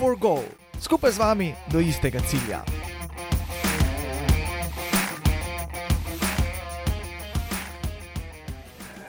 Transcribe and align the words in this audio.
for 0.00 0.16
Goal, 0.16 0.40
skupaj 0.80 1.12
z 1.12 1.18
vami 1.20 1.48
do 1.68 1.76
istega 1.80 2.24
cilja. 2.24 2.64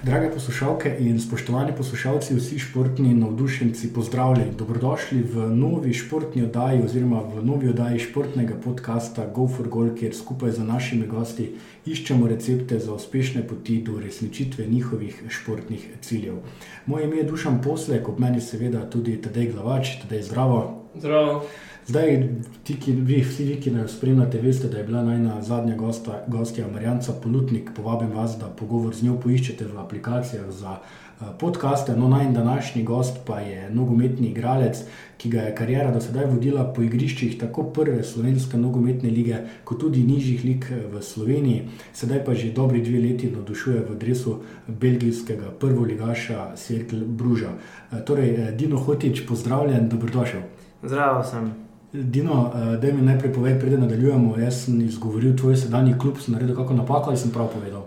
Drage 0.03 0.31
poslušalke 0.33 0.95
in 0.99 1.19
spoštovani 1.21 1.75
poslušalci, 1.77 2.35
vsi 2.35 2.59
športni 2.59 3.13
navdušenci, 3.13 3.93
pozdravljeni. 3.93 4.55
Dobrodošli 4.57 5.21
v 5.23 5.45
novi 5.55 5.93
športni 5.93 6.43
oddaji 6.43 6.81
oziroma 6.83 7.21
v 7.21 7.45
novi 7.45 7.69
oddaji 7.69 7.99
športnega 7.99 8.57
podcasta 8.63 9.27
Go 9.35 9.47
for 9.47 9.69
Goal, 9.69 9.93
kjer 9.95 10.15
skupaj 10.15 10.51
z 10.51 10.65
našimi 10.65 11.07
gosti 11.07 11.51
iščemo 11.85 12.27
recepte 12.27 12.79
za 12.79 12.93
uspešne 12.93 13.47
poti 13.47 13.81
do 13.81 13.93
uresničitve 14.01 14.65
njihovih 14.65 15.23
športnih 15.29 15.87
ciljev. 16.01 16.41
Moje 16.85 17.05
ime 17.05 17.17
je 17.17 17.23
Dušan 17.23 17.61
Poslek, 17.61 18.09
ob 18.09 18.19
meni 18.19 18.41
seveda 18.41 18.89
tudi 18.89 19.21
Tadej 19.21 19.51
Glavač, 19.53 19.99
Tadej 20.01 20.23
zdravo. 20.23 20.80
Zdravo. 20.95 21.43
Zdaj, 21.87 22.29
ti, 22.63 22.75
ki, 22.79 22.91
vi, 22.91 23.21
vsi 23.25 23.43
vi, 23.43 23.55
ki 23.61 23.71
nas 23.71 23.95
spremljate, 23.97 24.41
veste, 24.41 24.67
da 24.67 24.77
je 24.77 24.83
bila 24.83 25.03
najna 25.03 25.41
zadnja 25.41 25.75
gosta, 25.75 26.23
gostja 26.27 26.67
Marjanca 26.73 27.13
Polutnik. 27.23 27.71
Povabim 27.75 28.11
vas, 28.11 28.37
da 28.39 28.51
pogovor 28.59 28.95
z 28.95 29.07
njo 29.07 29.15
poiščete 29.23 29.65
v 29.65 29.79
aplikacijah 29.79 30.51
za 30.51 30.75
uh, 30.77 31.31
podcaste. 31.39 31.95
No, 31.97 32.09
naj 32.09 32.29
današnji 32.35 32.83
gost 32.83 33.23
pa 33.25 33.39
je 33.39 33.69
nogometni 33.73 34.29
igralec, 34.29 34.83
ki 35.17 35.29
ga 35.29 35.47
je 35.47 35.55
karijera 35.55 35.91
do 35.91 36.01
sedaj 36.01 36.29
vodila 36.29 36.67
po 36.73 36.85
igriščih 36.85 37.37
tako 37.39 37.63
prve 37.73 38.03
slovenske 38.03 38.57
nogometne 38.57 39.09
lige, 39.09 39.41
kot 39.63 39.79
tudi 39.81 40.03
nižjih 40.03 40.45
lig 40.45 40.71
v 40.93 41.01
Sloveniji. 41.01 41.67
Sedaj 41.93 42.25
pa 42.25 42.35
že 42.37 42.53
dobri 42.53 42.83
dve 42.85 42.99
leti 42.99 43.31
navdušuje 43.31 43.85
v 43.89 43.97
dresu 43.97 44.39
belgijskega 44.67 45.55
prvoligaša 45.59 46.51
Cirkel 46.55 47.05
Bruža. 47.05 47.55
Uh, 47.91 48.03
torej, 48.05 48.51
Dino 48.57 48.77
Hotič, 48.77 49.25
pozdravljen, 49.25 49.89
dobrodošel. 49.89 50.60
Zdravo 50.83 51.23
sem. 51.23 51.53
Dino, 51.93 52.33
uh, 52.33 52.81
da 52.81 52.93
mi 52.93 53.01
najprej 53.01 53.33
povej, 53.33 53.59
preden 53.59 53.79
nadaljujemo. 53.79 54.37
Jaz 54.37 54.65
sem 54.65 54.81
izgovoril 54.81 55.37
tvoj 55.37 55.55
sedanji 55.55 55.95
klub, 55.99 56.17
sem 56.19 56.33
naredil 56.33 56.55
kakšno 56.55 56.75
napako 56.75 57.09
ali 57.09 57.17
sem 57.17 57.31
prav 57.31 57.47
povedal. 57.53 57.83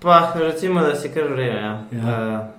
Pa, 0.00 0.32
recimo, 0.34 0.80
da 0.80 0.94
si 0.94 1.08
kar 1.08 1.28
reje. 1.36 1.54
Ja. 1.54 1.84
Ja. 1.92 2.54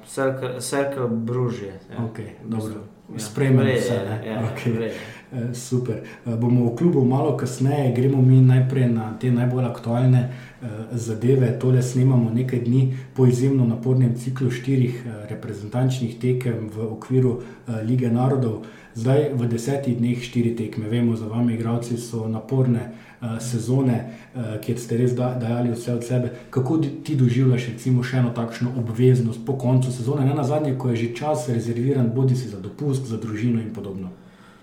Uh, 1.03 1.11
bružje. 1.11 1.79
Ja. 1.91 2.05
Okay, 2.05 2.29
ja. 2.51 3.19
Spremljamo 3.19 3.69
vse. 3.69 3.99
Ja, 4.25 4.41
okay. 4.41 4.89
uh, 5.31 5.53
super. 5.53 5.95
Uh, 6.25 6.35
bomo 6.35 6.71
v 6.71 6.75
klubu 6.75 7.05
malo 7.05 7.37
kasneje, 7.37 7.93
gremo 7.93 8.21
mi 8.21 8.41
najprej 8.41 8.89
na 8.89 9.13
te 9.21 9.31
najbolj 9.31 9.65
aktualne 9.65 10.29
uh, 10.61 10.67
zadeve. 10.91 11.59
Tole 11.59 11.81
snemamo 11.81 12.29
nekaj 12.33 12.59
dni 12.59 12.97
po 13.13 13.25
izjemno 13.25 13.65
napornem 13.65 14.15
ciklu 14.15 14.51
štirih 14.51 15.03
reprezentančnih 15.29 16.19
tekem 16.19 16.69
v 16.75 16.87
okviru 16.91 17.41
Lige 17.83 18.11
narodov. 18.11 18.65
Zdaj 18.95 19.35
v 19.35 19.43
desetih 19.51 19.97
dneh 19.99 20.23
štiri 20.23 20.55
tekme, 20.55 20.87
vemo, 20.87 21.19
za 21.19 21.27
vami, 21.27 21.59
igravci, 21.59 21.97
so 21.99 22.29
naporne 22.31 22.95
uh, 22.95 23.35
sezone, 23.43 23.97
uh, 24.07 24.55
kjer 24.63 24.79
ste 24.79 24.95
res 24.95 25.11
da, 25.11 25.33
dajali 25.35 25.75
vse 25.75 25.97
od 25.99 26.03
sebe. 26.07 26.31
Kako 26.49 26.77
ti 27.03 27.17
doživljaš, 27.19 27.67
recimo, 27.75 28.05
še 28.07 28.23
eno 28.23 28.31
takšno 28.31 28.71
obveznost 28.79 29.43
po 29.43 29.57
koncu 29.59 29.91
sezone, 29.91 30.23
ne 30.23 30.31
na 30.31 30.47
zadnje, 30.47 30.77
ko 30.79 30.95
je 30.95 31.01
že 31.03 31.11
čas 31.11 31.49
rezerviran, 31.51 32.07
bodi 32.15 32.39
si 32.39 32.47
za 32.47 32.61
dopust, 32.63 33.03
za 33.11 33.19
družino 33.19 33.59
in 33.59 33.75
podobno. 33.75 34.15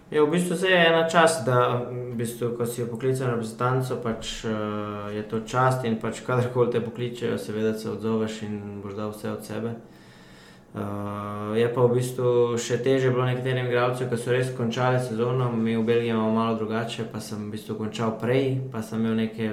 Je 0.09 0.17
ja, 0.17 0.25
v 0.25 0.33
bistvu 0.33 0.57
se 0.57 0.73
je 0.73 0.81
ena 0.81 1.05
čas, 1.13 1.43
da 1.45 1.85
v 1.93 2.17
bistvu, 2.17 2.55
ko 2.57 2.65
si 2.65 2.89
poklical 2.89 3.29
na 3.29 3.37
reprezentanco, 3.37 4.01
pač, 4.01 4.47
uh, 4.49 5.13
je 5.13 5.29
to 5.29 5.45
čast 5.45 5.85
in 5.85 6.01
pač 6.01 6.25
kadarkoli 6.25 6.73
te 6.73 6.81
pokličejo, 6.81 7.37
seveda 7.37 7.77
se 7.77 7.93
odzoveš 7.93 8.47
in 8.49 8.81
boš 8.81 8.97
dal 8.97 9.13
vse 9.13 9.29
od 9.29 9.45
sebe. 9.45 9.77
Uh, 9.77 10.02
je 11.55 11.69
pa 11.75 11.81
v 11.85 11.93
bistvu 11.93 12.57
še 12.57 12.79
teže 12.81 13.13
bilo 13.13 13.27
nekaterim 13.29 13.69
igralcem, 13.69 14.09
ki 14.09 14.17
so 14.17 14.33
res 14.33 14.53
končali 14.57 15.03
sezono, 15.05 15.51
mi 15.53 15.77
v 15.77 15.85
Belgiji 15.85 16.15
imamo 16.15 16.33
malo 16.33 16.57
drugače, 16.57 17.05
pa 17.13 17.21
sem 17.21 17.45
v 17.45 17.53
bistvu 17.53 17.77
končal 17.77 18.17
prej, 18.17 18.57
pa 18.73 18.81
sem 18.81 19.05
imel 19.05 19.21
nekaj 19.21 19.53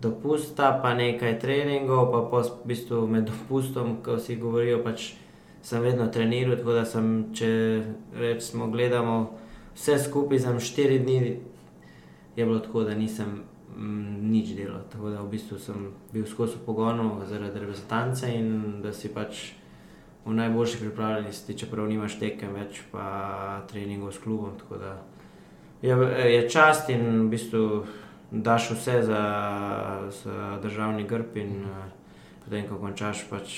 dopusta, 0.00 0.72
pa 0.80 0.94
nekaj 0.96 1.36
treningov, 1.40 2.08
pa 2.12 2.24
po, 2.30 2.40
v 2.40 2.68
bistvu 2.72 3.04
med 3.04 3.28
dopustom, 3.28 4.00
ko 4.00 4.16
si 4.16 4.38
govorijo, 4.40 4.80
pač 4.80 5.12
sem 5.60 5.82
vedno 5.84 6.08
treniral, 6.08 6.56
tako 6.56 6.72
da 6.78 6.86
sem, 6.88 7.12
če 7.36 7.50
rečemo, 8.16 8.70
gledamo 8.72 9.16
vse 9.76 9.98
skupaj, 10.08 10.40
za 10.40 10.56
štiri 10.56 11.02
dni 11.04 11.36
je 12.36 12.44
bilo 12.44 12.60
tako, 12.64 12.84
da 12.88 12.96
nisem 12.96 13.42
m, 13.76 14.32
nič 14.32 14.56
delal, 14.56 14.88
tako 14.88 15.12
da 15.12 15.20
v 15.20 15.32
bistvu 15.36 15.60
sem 15.60 15.92
bil 16.12 16.24
skozi 16.24 16.60
pogonu 16.64 17.20
zaradi 17.28 17.60
reprezentance 17.60 18.32
in 18.32 18.80
da 18.80 18.92
si 18.92 19.12
pač 19.12 19.52
v 20.26 20.34
najboljši 20.34 20.80
pripravljenosti, 20.80 21.58
čeprav 21.58 21.88
nimaš 21.88 22.18
tekem 22.18 22.54
več, 22.54 22.82
pa 22.90 23.62
treningov 23.70 24.12
s 24.12 24.18
klubom. 24.18 24.56
Je, 25.82 25.94
je 26.34 26.48
čast 26.50 26.90
in 26.90 27.26
v 27.26 27.28
bistvu 27.30 27.84
daš 28.30 28.70
vse 28.74 29.02
za, 29.06 29.22
za 30.22 30.58
državni 30.62 31.06
grb, 31.06 31.36
in 31.36 31.62
potem, 32.44 32.66
ko 32.66 32.80
končaš, 32.82 33.26
pač 33.30 33.54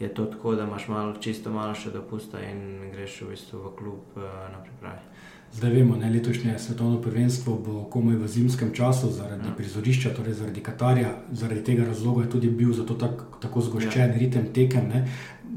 je 0.00 0.08
to 0.08 0.24
tako, 0.26 0.54
da 0.54 0.64
imaš 0.64 0.88
malo, 0.88 1.12
čisto 1.20 1.52
malo 1.52 1.76
še 1.76 1.92
dopusta 1.92 2.40
in 2.40 2.88
greš 2.94 3.20
v, 3.20 3.34
bistvu 3.34 3.60
v 3.66 3.74
klub 3.76 4.16
na 4.16 4.62
pripravi. 4.64 5.04
Zdaj 5.52 5.70
vemo, 5.70 5.96
da 5.96 6.06
letošnje 6.06 6.58
svetovno 6.58 7.00
prvenstvo 7.02 7.56
bo 7.58 7.84
komaj 7.90 8.16
v 8.16 8.28
zimskem 8.28 8.70
času, 8.74 9.10
zaradi 9.10 9.48
ja. 9.48 9.54
prizorišča, 9.56 10.12
torej 10.14 10.34
zaradi 10.38 10.62
Katarja. 10.62 11.10
Zaradi 11.32 11.64
tega 11.64 11.84
razloga 11.84 12.22
je 12.22 12.30
tudi 12.30 12.50
bil 12.50 12.70
tak, 13.00 13.24
tako 13.42 13.60
zgoščen 13.60 14.14
ja. 14.14 14.18
ritem 14.18 14.46
tekem. 14.54 14.88
Ne. 14.88 15.08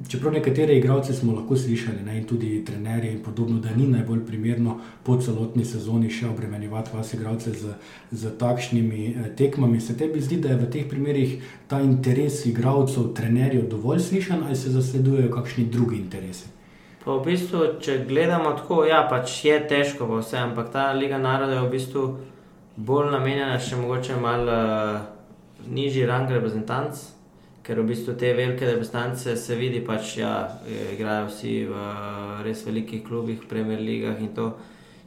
Čeprav 0.09 0.34
nekatere 0.34 0.75
igralce 0.78 1.14
smo 1.14 1.34
lahko 1.36 1.56
slišali, 1.56 2.02
ne, 2.06 2.18
in 2.18 2.24
tudi 2.28 2.66
trenerje, 2.66 3.12
in 3.12 3.24
podobno, 3.24 3.59
da 3.59 3.69
ni 3.75 3.88
najbolj 3.88 4.25
primerno 4.25 4.80
po 5.03 5.18
celotni 5.22 5.66
sezoni 5.66 6.09
še 6.12 6.28
obremenjevati 6.28 6.91
vas, 6.94 7.14
igralce, 7.14 7.53
z, 7.53 7.75
z 8.12 8.34
takšnimi 8.40 9.06
eh, 9.09 9.30
tekmami. 9.38 9.81
Se 9.81 9.97
tebi 9.97 10.22
zdi, 10.22 10.41
da 10.44 10.50
je 10.50 10.59
v 10.64 10.72
teh 10.75 10.90
primerih 10.90 11.38
ta 11.68 11.80
interes 11.81 12.46
igralcev, 12.50 13.14
trenerjev 13.16 13.69
dovolj 13.69 14.03
slišan 14.09 14.44
ali 14.44 14.56
se 14.56 14.74
zasledujejo 14.74 15.31
kakšni 15.31 15.69
drugi 15.72 16.02
interesi? 16.02 16.52
Pa 17.03 17.18
v 17.18 17.24
bistvu, 17.25 17.66
če 17.84 18.03
gledamo 18.08 18.53
tako, 18.59 18.84
ja, 18.88 19.02
pač 19.09 19.41
je 19.46 19.58
težko, 19.68 20.08
vse, 20.18 20.38
ampak 20.40 20.72
ta 20.72 20.91
Liga 20.96 21.20
narodov 21.20 21.58
je 21.58 21.66
v 21.66 21.72
bistvu 21.72 22.03
bolj 22.75 23.12
namenjena 23.12 23.58
še 23.59 23.78
mogoče 23.78 24.16
malo 24.22 24.53
uh, 24.56 25.02
nižji 25.68 26.06
rang 26.08 26.31
reprezentanc, 26.31 27.12
ker 27.63 27.79
v 27.79 27.88
bistvu 27.94 28.18
te 28.19 28.34
velike 28.35 28.68
reprezentance 28.68 29.35
se 29.40 29.56
vidi, 29.56 29.79
pač 29.85 30.18
ja, 30.19 30.34
igrajo 30.94 31.29
vsi 31.29 31.53
v 31.69 31.88
res 32.44 32.66
velikih 32.68 33.03
klubih, 33.07 33.47
Premier 33.50 33.79
Ligah 33.79 34.19
in 34.19 34.34
to. 34.35 34.51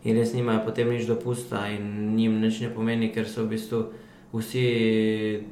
In 0.06 0.16
res 0.16 0.32
nimajo 0.32 0.64
potem 0.64 0.88
nič 0.88 1.04
dopusta 1.08 1.66
in 1.68 2.14
njim 2.16 2.40
nič 2.40 2.62
ne 2.64 2.70
pomeni, 2.72 3.10
ker 3.12 3.28
so 3.28 3.44
v 3.44 3.56
bistvu 3.56 3.80
vsi 4.32 4.66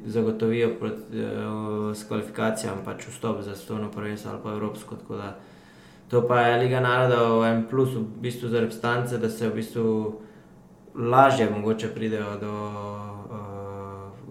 zagotovijo 0.05 0.75
proti, 0.79 1.19
uh, 1.19 1.91
s 1.95 2.07
kvalifikacijami 2.07 2.85
pač 2.85 3.07
vstop 3.09 3.41
za 3.45 3.55
svetovno 3.55 3.91
prvenstvo 3.91 4.31
ali 4.31 4.41
pa 4.43 4.53
evropsko. 4.55 4.97
To 6.09 6.21
pa 6.27 6.41
je 6.41 6.61
Liga 6.63 6.79
narodov, 6.79 7.45
en 7.45 7.65
plus 7.69 7.93
v 7.93 8.05
bistvu 8.21 8.49
za 8.49 8.61
reprezentance, 8.61 9.17
da 9.17 9.29
se 9.29 9.49
v 9.49 9.55
bistvu 9.55 10.21
lažje 10.95 11.49
mogoče 11.49 11.89
pridejo 11.93 12.37
do 12.41 12.53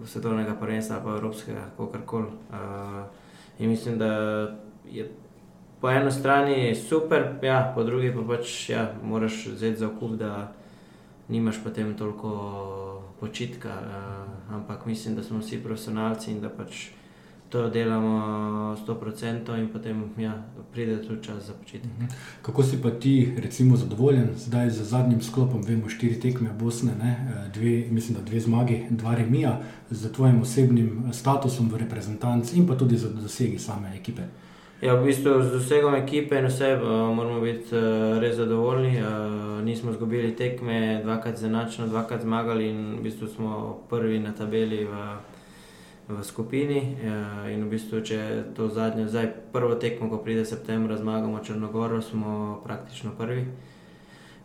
svetovnega 0.05 0.55
prvenstva, 0.59 0.99
pa 1.03 1.09
evropskega, 1.09 1.69
kako 1.77 2.05
koli. 2.05 2.27
Uh, 2.49 3.05
in 3.59 3.69
mislim, 3.69 3.97
da 3.97 4.07
je 4.91 5.11
po 5.81 5.89
eni 5.89 6.11
strani 6.11 6.75
super, 6.75 7.25
ja, 7.41 7.71
po 7.75 7.83
drugi 7.83 8.13
pa 8.13 8.21
pač 8.27 8.69
ja, 8.69 8.93
moraš 9.03 9.45
vzeti 9.45 9.77
za 9.77 9.87
okup, 9.87 10.11
da 10.11 10.53
nimaš 11.27 11.63
potem 11.63 11.93
toliko 11.97 13.01
počitka. 13.19 13.69
Uh, 13.69 14.55
ampak 14.55 14.85
mislim, 14.85 15.15
da 15.15 15.23
smo 15.23 15.39
vsi 15.39 15.63
profesionalci 15.63 16.31
in 16.31 16.41
da 16.41 16.49
pač 16.49 16.89
to 17.49 17.69
delamo 17.69 18.75
100% 18.87 19.59
in 19.59 19.67
potem 19.69 20.03
ja, 20.17 20.43
pride 20.71 21.01
tudi 21.01 21.23
čas 21.23 21.43
za 21.43 21.53
počitek. 21.53 21.91
Mhm. 21.97 22.05
Kako 22.41 22.63
si 22.63 22.81
pa 22.81 22.89
ti, 22.91 23.33
recimo, 23.37 23.77
zadovoljen 23.77 24.29
zdaj 24.35 24.69
z 24.69 24.83
zadnjim 24.83 25.21
sklopom? 25.21 25.61
Vemo, 25.67 25.89
štiri 25.89 26.19
tekme 26.19 26.49
Bosne, 26.59 26.91
eh, 26.91 27.49
dve, 27.53 27.87
mislim, 27.91 28.17
da 28.17 28.23
dve 28.23 28.39
zmagi, 28.39 28.85
dva 28.89 29.15
remija, 29.15 29.61
z 29.89 30.11
tvojim 30.11 30.41
osebnim 30.41 31.03
statusom 31.13 31.69
v 31.69 31.77
reprezentanci 31.77 32.57
in 32.57 32.67
pa 32.67 32.75
tudi 32.75 32.97
za 32.97 33.09
dosegi 33.09 33.59
same 33.59 33.95
ekipe. 33.95 34.21
Ja, 34.81 34.93
v 34.93 35.05
bistvu 35.05 35.39
z 35.41 35.51
dosegom 35.55 35.95
ekipe 35.95 36.35
in 36.35 36.45
vse 36.45 36.75
uh, 36.75 37.15
moramo 37.15 37.39
biti 37.41 37.71
uh, 37.75 38.19
res 38.19 38.35
zadovoljni. 38.35 38.99
Uh, 38.99 39.63
nismo 39.63 39.91
izgubili 39.91 40.35
tekme, 40.35 40.99
dvakrat 41.03 41.37
zanačno, 41.37 41.87
dvakrat 41.87 42.21
zmagali 42.21 42.67
in 42.69 42.99
v 42.99 43.01
bistvu 43.07 43.27
smo 43.27 43.79
prvi 43.89 44.19
na 44.19 44.33
tabeli 44.35 44.83
v 44.85 44.91
v 46.07 46.23
skupini. 46.23 46.97
Eh, 47.01 47.53
in 47.53 47.65
v 47.65 47.69
bistvu, 47.77 48.01
če 48.05 48.53
to 48.53 48.69
zadnje, 48.69 49.09
zdaj 49.09 49.51
prvo 49.51 49.75
tekmo, 49.75 50.09
ko 50.09 50.21
pride 50.21 50.45
septembra, 50.45 50.97
zmagamo 50.97 51.41
Črnogoro, 51.41 52.01
smo 52.01 52.61
praktično 52.63 53.11
prvi. 53.17 53.47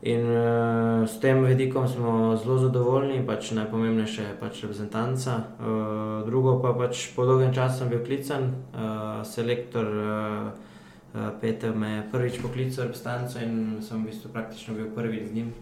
In 0.00 0.24
uh, 0.24 1.04
s 1.04 1.20
tem 1.20 1.44
vidikom 1.44 1.84
smo 1.84 2.32
zelo 2.40 2.56
zadovoljni, 2.56 3.20
pač 3.28 3.50
najpomembnejše 3.52 4.22
je 4.22 4.36
pač 4.40 4.62
reprezentanca. 4.64 5.34
Uh, 5.60 6.24
drugo 6.24 6.56
pa 6.64 6.72
pač 6.72 7.12
po 7.12 7.28
dolgem 7.28 7.52
času 7.52 7.84
sem 7.84 7.92
bil 7.92 8.00
klican, 8.00 8.48
uh, 8.72 9.20
selektor 9.28 9.84
uh, 9.84 11.28
Peter 11.44 11.76
me 11.76 12.00
je 12.00 12.06
prvič 12.16 12.40
poklical 12.40 12.88
reprezentanco 12.88 13.44
in 13.44 13.84
sem 13.84 14.00
v 14.00 14.08
bistvu 14.08 14.32
praktično 14.32 14.72
bil 14.72 14.88
prvi 14.88 15.20
z 15.20 15.36
njim. 15.36 15.52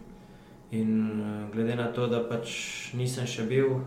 In 0.71 1.19
uh, 1.19 1.51
glede 1.51 1.75
na 1.75 1.91
to, 1.91 2.07
da 2.07 2.23
pač 2.23 2.47
nisem 2.95 3.27
še 3.27 3.43
bil, 3.43 3.81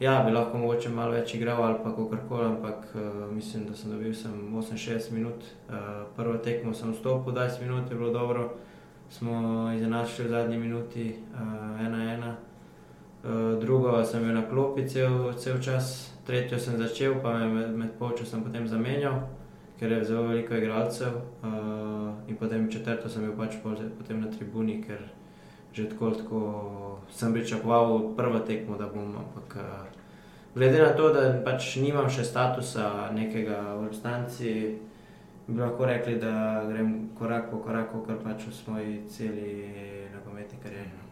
ja, 0.00 0.22
bi 0.26 0.32
lahko 0.32 0.58
mogoče 0.58 0.88
malo 0.88 1.12
več 1.12 1.34
igral 1.34 1.62
ali 1.62 1.78
pa 1.84 1.90
kako 1.90 2.16
koli, 2.28 2.46
ampak 2.46 2.94
uh, 2.94 3.34
mislim, 3.34 3.66
da 3.66 3.74
sem 3.74 3.90
dobil 3.90 4.14
sem 4.14 4.32
68 4.52 5.12
minut. 5.12 5.44
Uh, 5.68 5.74
prvo 6.16 6.36
tekmo 6.38 6.74
sem 6.74 6.92
vstopil 6.92 7.32
20 7.32 7.62
minut, 7.62 7.90
je 7.90 7.96
bilo 7.96 8.10
dobro, 8.10 8.50
smo 9.10 9.72
izenačili 9.76 10.28
v 10.28 10.30
zadnji 10.30 10.58
minuti, 10.58 11.14
uh, 11.34 11.86
ena 11.86 12.12
ena. 12.14 12.36
Uh, 13.24 13.60
drugo 13.60 14.04
sem 14.04 14.24
bil 14.24 14.34
na 14.34 14.42
klopi 14.48 14.88
cel, 14.88 15.32
cel 15.38 15.60
čas, 15.62 16.12
tretjo 16.26 16.58
sem 16.58 16.78
začel, 16.78 17.20
pa 17.22 17.38
me 17.38 17.46
med, 17.48 17.76
med 17.76 17.94
polčasom 17.98 18.42
potem 18.42 18.66
zamenjal, 18.66 19.20
ker 19.78 19.92
je 19.92 20.04
zelo 20.04 20.26
veliko 20.28 20.54
igralcev. 20.54 21.20
Uh, 21.42 22.10
in 22.26 22.36
potem 22.36 22.70
četrto 22.70 23.08
sem 23.08 23.22
bil 23.22 23.36
pač 23.36 23.58
potem 23.62 24.20
na 24.20 24.30
tribuni, 24.30 24.82
ker 24.82 25.06
že 25.72 25.88
tako, 25.88 26.10
tako 26.10 26.40
sem 27.10 27.32
pričakoval 27.32 28.16
prvo 28.16 28.38
tekmo, 28.38 28.76
da 28.76 28.86
bom. 28.86 29.16
Ampak, 29.16 29.56
uh, 29.56 29.86
glede 30.54 30.82
na 30.82 30.92
to, 30.96 31.12
da 31.12 31.42
pač 31.44 31.76
nimam 31.76 32.10
še 32.10 32.24
statusa 32.24 33.10
nekega 33.12 33.76
v 33.80 33.88
resnici, 33.88 34.78
bi 35.46 35.60
lahko 35.60 35.86
rekli, 35.88 36.18
da 36.20 36.64
grem 36.68 37.12
korak 37.18 37.50
po 37.50 37.62
koraku, 37.64 38.04
kar 38.06 38.20
pač 38.24 38.46
v 38.48 38.54
svoji 38.54 38.98
celi 39.08 39.54
nogometni 40.14 40.60
karieri. 40.62 41.11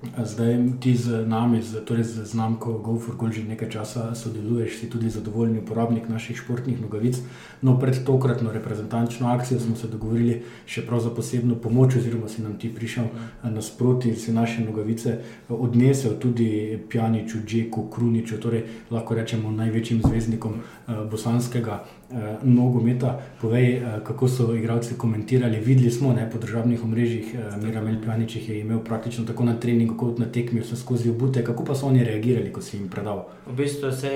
Zdaj 0.00 0.80
ti 0.80 0.96
z 0.96 1.28
nami, 1.28 1.60
z, 1.62 1.84
torej 1.84 2.08
z 2.08 2.24
znamko 2.24 2.80
GoForGol, 2.80 3.36
že 3.36 3.44
nekaj 3.44 3.68
časa 3.68 4.16
sodeluješ, 4.16 4.80
si 4.80 4.88
tudi 4.88 5.12
zadovoljni 5.12 5.60
uporabnik 5.60 6.08
naših 6.08 6.40
športnih 6.40 6.80
nogavic. 6.80 7.20
No, 7.60 7.76
pred 7.76 8.00
tokratno 8.00 8.48
reprezentančno 8.48 9.28
akcijo 9.28 9.60
smo 9.60 9.76
se 9.76 9.92
dogovorili 9.92 10.40
še 10.64 10.88
za 10.88 11.10
posebno 11.12 11.54
pomoč, 11.54 12.00
oziroma 12.00 12.32
si 12.32 12.40
nam 12.40 12.56
ti 12.56 12.72
prišel 12.72 13.12
nasproti 13.44 14.08
in 14.08 14.16
si 14.16 14.32
naše 14.32 14.64
nogavice 14.64 15.20
odnesel 15.48 16.16
tudi 16.16 16.80
Pjaniču, 16.88 17.44
Džeku, 17.44 17.90
Kruniču, 17.92 18.40
torej 18.40 18.64
lahko 18.90 19.14
rečemo 19.14 19.52
največjim 19.52 20.00
zvezdnikom 20.00 20.64
uh, 20.64 21.04
bosanskega 21.10 21.84
uh, 22.10 22.18
nogometa. 22.42 23.18
Povej, 23.40 23.82
uh, 23.82 24.04
kako 24.04 24.28
so 24.28 24.54
igralci 24.54 24.94
komentirali. 24.98 25.60
Videli 25.60 25.90
smo 25.90 26.12
ne, 26.12 26.30
po 26.30 26.38
državnih 26.38 26.84
omrežjih, 26.84 27.34
uh, 27.34 27.62
Miramel 27.64 28.00
Pjanič 28.02 28.36
je 28.36 28.60
imel 28.60 28.84
praktično 28.84 29.24
tako 29.24 29.44
na 29.44 29.56
treningu 29.60 29.96
kot 29.96 30.18
na 30.18 30.26
tekmi, 30.26 30.60
vse 30.60 30.76
skozi 30.76 31.10
obute. 31.10 31.44
Kako 31.44 31.64
pa 31.64 31.74
so 31.74 31.86
oni 31.86 32.04
reagirali, 32.04 32.52
ko 32.52 32.60
si 32.60 32.76
jim 32.76 32.88
predal? 32.88 33.26
V 33.46 33.56
bistvu 33.56 33.92
se, 33.92 34.12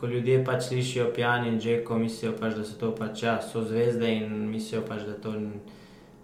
ko 0.00 0.06
ljudje 0.06 0.44
pač 0.44 0.68
slišijo 0.68 1.10
Pjani 1.14 1.48
in 1.48 1.60
Džeko, 1.60 1.98
mislijo 1.98 2.34
pač, 2.40 2.54
da 2.54 2.64
so 2.64 2.78
to 2.78 2.94
pač 2.94 3.22
ja, 3.22 3.40
so 3.42 3.64
zvezde 3.64 4.14
in 4.14 4.50
mislijo 4.50 4.82
pač, 4.88 5.02
da 5.08 5.14
to 5.14 5.34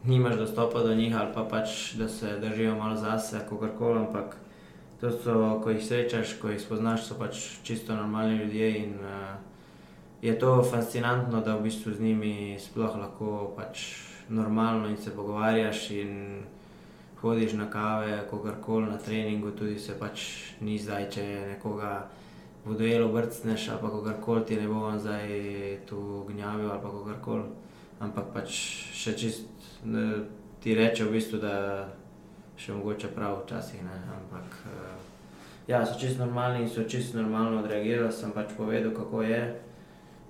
nimaš 0.04 0.36
dostopa 0.36 0.82
do 0.82 0.94
njih 0.94 1.16
ali 1.16 1.34
pa 1.34 1.44
pač, 1.44 1.94
da 1.98 2.08
se 2.08 2.38
držijo 2.40 2.76
malo 2.76 2.96
zase, 2.96 3.40
kako 3.48 3.68
koli. 3.78 3.98
Ampak 3.98 4.36
to 5.00 5.10
so, 5.10 5.60
ko 5.64 5.70
jih 5.70 5.84
srečaš, 5.84 6.34
ko 6.40 6.48
jih 6.48 6.60
spoznaš, 6.60 7.04
so 7.08 7.16
pač 7.18 7.36
čisto 7.62 7.96
normalni 7.96 8.36
ljudje 8.36 8.70
in 8.78 8.94
uh, 9.00 9.49
je 10.22 10.38
to 10.38 10.62
fascinantno, 10.62 11.40
da 11.40 11.56
v 11.56 11.62
bistvu 11.62 11.92
z 11.92 12.00
njimi 12.00 12.56
sploh 12.60 12.96
lahko 12.96 13.52
pač 13.56 13.86
normalno 14.28 14.88
in 14.88 14.96
se 14.96 15.10
pogovarjaš. 15.16 15.90
In 15.90 16.42
hodiš 17.20 17.52
na 17.52 17.70
kave, 17.70 18.22
kogarkoli 18.30 18.86
na 18.86 18.98
treningu, 18.98 19.50
tudi 19.50 19.78
se 19.78 19.98
pač 19.98 20.22
ni 20.60 20.78
zdaj, 20.78 21.08
če 21.10 21.24
nekoga 21.54 22.08
v 22.64 22.76
duelu 22.76 23.08
vrtneš 23.12 23.68
ali 23.72 23.80
kogarkoli 23.80 24.44
ti 24.44 24.56
ne 24.56 24.68
bo 24.68 24.84
on 24.88 24.98
zdaj 24.98 25.28
tu 25.88 26.24
gnjavil 26.28 26.70
ali 26.70 26.80
kogarkoli. 26.80 27.44
Ampak 28.00 28.32
pač 28.32 28.56
še 28.96 29.12
čist 29.16 29.48
ne, 29.84 30.24
ti 30.60 30.74
reče 30.74 31.04
v 31.04 31.16
bistvu, 31.16 31.40
da 31.40 31.88
še 32.56 32.72
mogoče 32.76 33.12
prav 33.12 33.42
včasih 33.44 33.84
ne. 33.84 33.96
Ampak 34.16 34.56
ja, 35.68 35.84
so 35.84 35.98
čist 36.00 36.20
normalni 36.20 36.64
in 36.64 36.72
so 36.72 36.84
čist 36.88 37.14
normalno 37.14 37.60
odreagirali, 37.60 38.12
sem 38.12 38.32
pač 38.32 38.56
povedal, 38.56 38.92
kako 38.96 39.22
je 39.28 39.40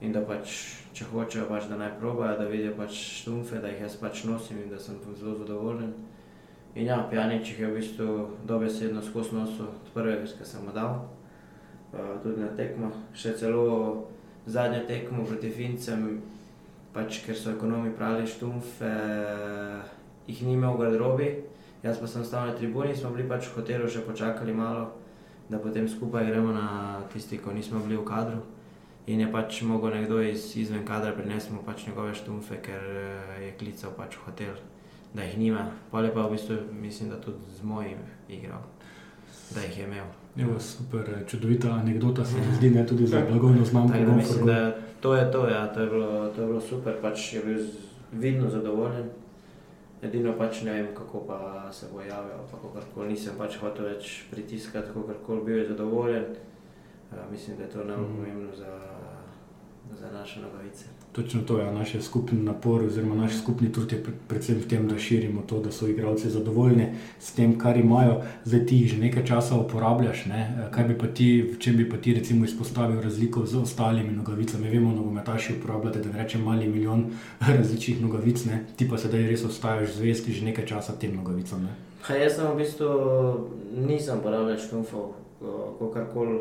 in 0.00 0.14
da 0.17 0.23
pač, 0.25 0.55
če 0.97 1.06
hočejo, 1.11 1.47
pač, 1.50 1.69
da 1.69 1.76
naj 1.81 1.93
probajo, 2.00 2.38
da 2.41 2.49
vidijo 2.49 2.73
pač 2.79 2.97
štumfe, 3.20 3.61
da 3.61 3.69
jih 3.69 3.85
jaz 3.85 3.99
pač 4.00 4.25
nosim 4.29 4.62
in 4.62 4.73
da 4.73 4.81
sem 4.81 4.97
zelo 5.19 5.37
zadovoljen. 5.43 5.93
In 6.75 6.87
ja, 6.87 7.00
Pjanič 7.11 7.52
je 7.58 7.67
v 7.67 7.76
bistvu 7.76 8.06
dobesedno 8.49 9.02
skozi 9.02 9.35
nosu 9.37 9.67
od 9.67 9.91
prvega, 9.94 10.25
ki 10.25 10.47
sem 10.47 10.64
mu 10.64 10.73
dal, 10.73 11.02
uh, 11.93 12.14
tudi 12.23 12.41
na 12.41 12.49
tekmo. 12.56 12.93
Še 13.12 13.35
celo 13.37 14.06
zadnjo 14.47 14.87
tekmo 14.88 15.26
proti 15.26 15.50
Fincem, 15.52 16.06
pač, 16.94 17.20
ker 17.26 17.37
so 17.37 17.52
ekonomi 17.52 17.93
pravili 17.93 18.31
štumfe, 18.31 18.93
jih 20.31 20.44
ni 20.47 20.55
imel 20.56 20.79
v 20.79 20.87
garderobi. 20.87 21.29
Jaz 21.82 21.99
pa 22.00 22.08
sem 22.08 22.25
stal 22.25 22.49
na 22.49 22.56
tribuni, 22.56 22.94
smo 22.97 23.11
bili 23.12 23.29
pač 23.29 23.50
v 23.50 23.58
hotelu 23.58 23.88
še 23.88 24.05
počakali 24.06 24.55
malo, 24.55 24.94
da 25.50 25.58
potem 25.58 25.88
skupaj 25.88 26.29
gremo 26.29 26.55
na 26.55 27.00
tisti, 27.12 27.41
ko 27.41 27.52
nismo 27.52 27.82
bili 27.85 27.99
v 27.99 28.06
kadru 28.06 28.41
in 29.06 29.20
je 29.20 29.32
pač 29.32 29.62
mogel 29.62 29.91
nekdo 29.91 30.20
iz, 30.23 30.56
izven 30.56 30.85
kadra 30.87 31.12
prinesti 31.12 31.52
pač 31.67 31.87
njegove 31.87 32.14
štumfe, 32.14 32.61
ker 32.62 32.81
eh, 32.81 33.44
je 33.47 33.52
klical 33.58 33.94
pač 33.97 34.17
v 34.17 34.26
hotel, 34.29 34.55
da 35.14 35.23
jih 35.23 35.38
nima. 35.38 35.67
Pa 35.91 36.02
je 36.02 36.14
pa 36.14 36.26
v 36.26 36.37
bistvu, 36.37 36.56
mislim, 36.73 37.11
da 37.11 37.20
tudi 37.20 37.38
z 37.58 37.62
mojim 37.62 37.99
igral, 38.29 38.62
da 39.55 39.64
jih 39.67 39.79
je 39.79 39.85
imel. 39.85 40.11
Jo, 40.37 40.58
super, 40.61 41.08
eh, 41.17 41.25
čudovita 41.26 41.73
anekdota 41.73 42.25
se 42.25 42.38
mi 42.38 42.56
zdi, 42.56 42.70
ne 42.70 42.87
tudi 42.87 43.06
za 43.06 43.23
blagovno 43.29 43.64
znamko. 43.64 43.93
Tako, 43.93 44.12
mislim, 44.12 44.47
da 44.47 44.76
to 45.00 45.14
je 45.17 45.31
to, 45.32 45.49
ja, 45.49 45.67
to 45.73 45.81
je 45.81 45.87
bilo, 45.87 46.29
to 46.29 46.43
je 46.43 46.47
bilo 46.47 46.61
super, 46.61 46.94
pač 47.02 47.32
je 47.32 47.43
bil 47.44 47.64
vidno 48.12 48.50
zadovoljen. 48.50 49.11
Edino 50.02 50.32
pač 50.32 50.62
ne 50.64 50.73
vem, 50.73 50.87
kako 50.97 51.26
pa 51.29 51.69
se 51.73 51.87
bo 51.93 52.00
javil, 52.00 52.38
kako 52.50 52.73
koli 52.94 53.08
nisem 53.08 53.35
pač 53.37 53.58
hotel 53.61 53.85
več 53.85 54.25
pritiskati, 54.31 54.94
kako 54.94 55.19
koli 55.26 55.44
bil 55.44 55.58
je 55.58 55.67
zadovoljen. 55.69 56.25
Mislim, 57.33 57.57
da 57.57 57.62
je 57.62 57.71
to 57.71 57.85
najbolj 57.85 58.07
pomembno 58.07 58.57
za 58.57 58.91
za 59.99 60.11
naše 60.11 60.41
nogavice. 60.41 60.85
Točno 61.12 61.41
to 61.43 61.59
je 61.59 61.65
ja, 61.67 61.73
naš 61.73 61.93
skupni 62.01 62.43
napor, 62.43 62.85
oziroma 62.85 63.15
naš 63.15 63.33
skupni 63.43 63.73
trud 63.73 63.93
je 63.93 64.05
predvsem 64.29 64.57
v 64.61 64.69
tem, 64.69 64.89
da 64.89 64.99
širimo 64.99 65.43
to, 65.43 65.59
da 65.61 65.73
so 65.73 65.89
igralci 65.89 66.31
zadovoljni 66.31 66.87
s 67.19 67.33
tem, 67.33 67.59
kar 67.59 67.77
imajo. 67.77 68.23
Zdaj 68.45 68.67
ti 68.67 68.87
že 68.87 68.99
nekaj 68.99 69.27
časa 69.27 69.59
uporabljaš. 69.59 70.27
Ne? 70.27 70.69
Kaj 70.71 70.85
bi 70.85 70.99
pa 70.99 71.07
ti, 71.07 71.55
če 71.59 71.73
bi 71.73 71.89
pa 71.91 71.97
ti 71.97 72.15
recimo 72.15 72.45
izpostavil 72.45 73.00
razliko 73.00 73.47
z 73.47 73.59
ostalimi 73.59 74.12
nogavicami? 74.12 74.71
Vemo, 74.71 74.93
nogometaši 74.93 75.57
uporabljajo, 75.59 76.02
da 76.02 76.12
ne 76.12 76.23
rečem, 76.23 76.45
mali 76.45 76.69
milijon 76.69 77.05
različnih 77.57 78.02
nogavic, 78.02 78.45
ne? 78.45 78.64
ti 78.76 78.88
pa 78.88 78.99
sedaj 78.99 79.26
res 79.26 79.45
ostaješ 79.45 79.99
zvesti 79.99 80.33
že 80.33 80.45
nekaj 80.45 80.67
časa 80.67 80.93
tem 80.93 81.17
nogavicam. 81.17 81.69
Ha, 82.02 82.14
jaz 82.14 82.38
sem 82.38 82.47
v 82.47 82.57
bistvu 82.62 82.88
nisem 83.76 84.19
uporabljal 84.19 84.59
štumfov, 84.59 85.12
kako 85.93 86.12
koli 86.14 86.38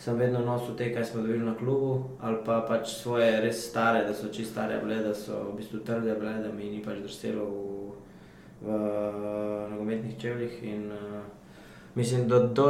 sem 0.00 0.16
vedno 0.16 0.40
nosil 0.40 0.76
te, 0.76 0.88
kaj 0.94 1.04
smo 1.04 1.22
dobili 1.22 1.44
na 1.44 1.54
klubu, 1.54 2.16
ali 2.20 2.38
pa 2.44 2.62
pač 2.68 2.88
svoje 2.88 3.40
res 3.40 3.66
stare, 3.68 4.06
da 4.08 4.14
so 4.16 4.30
čisto 4.32 4.54
stare, 4.54 4.78
bile, 4.80 5.02
da 5.04 5.12
so 5.14 5.42
v 5.50 5.58
bistvu 5.58 5.82
trde, 5.84 6.14
bile, 6.16 6.38
da 6.40 6.52
mi 6.52 6.70
ni 6.72 6.80
pač 6.80 7.02
drselo 7.04 7.44
v, 8.62 8.64
v 8.64 8.72
nogometnih 9.74 10.16
čevljih. 10.20 10.56
In, 10.72 10.86
uh, 10.96 11.20
mislim, 11.94 12.24
do, 12.28 12.46
do, 12.48 12.68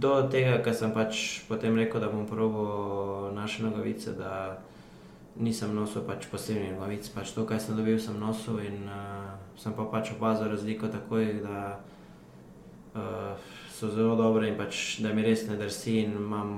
do 0.00 0.14
tega, 0.32 0.62
kar 0.64 0.72
sem 0.74 0.94
pač 0.96 1.42
potem 1.48 1.76
rekel, 1.76 2.00
da 2.00 2.08
bom 2.08 2.24
probil 2.26 3.36
naše 3.36 3.66
nogavice, 3.66 4.16
da 4.16 4.62
nisem 5.36 5.76
nosil 5.76 6.06
pač 6.08 6.24
posebnih 6.32 6.72
nogavic. 6.72 7.04
Pač 7.12 7.34
to, 7.36 7.44
kar 7.44 7.60
sem 7.60 7.76
dobil, 7.76 8.00
sem 8.00 8.16
nosil 8.16 8.62
in 8.64 8.88
uh, 8.88 9.34
sem 9.60 9.76
pa 9.76 9.84
pač 9.92 10.14
opazil 10.16 10.48
razliko 10.48 10.88
takoj, 10.88 11.34
da 11.44 11.60
uh, 12.96 13.51
so 13.82 13.90
zelo 13.90 14.14
dobre 14.14 14.46
in 14.46 14.54
pač, 14.54 15.00
da 15.02 15.10
mi 15.10 15.24
res 15.26 15.48
ne 15.48 15.56
drsi 15.58 15.96
in 16.04 16.12
imam 16.14 16.50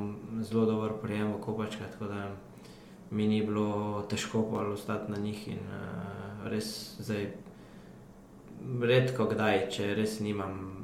zelo 0.45 0.67
dober 0.69 0.93
prijem 1.01 1.31
v 1.33 1.39
kopačkah, 1.41 1.89
tako 1.95 2.11
da 2.11 2.27
mi 3.17 3.25
ni 3.29 3.39
bilo 3.41 4.03
težko 4.11 4.43
ostati 4.73 5.13
na 5.13 5.17
njih 5.17 5.49
in 5.49 5.63
uh, 5.73 6.45
res 6.53 6.69
zdaj 7.01 7.31
redko 8.93 9.25
kdaj, 9.33 9.71
če 9.73 9.95
res 9.97 10.19
nimam 10.21 10.84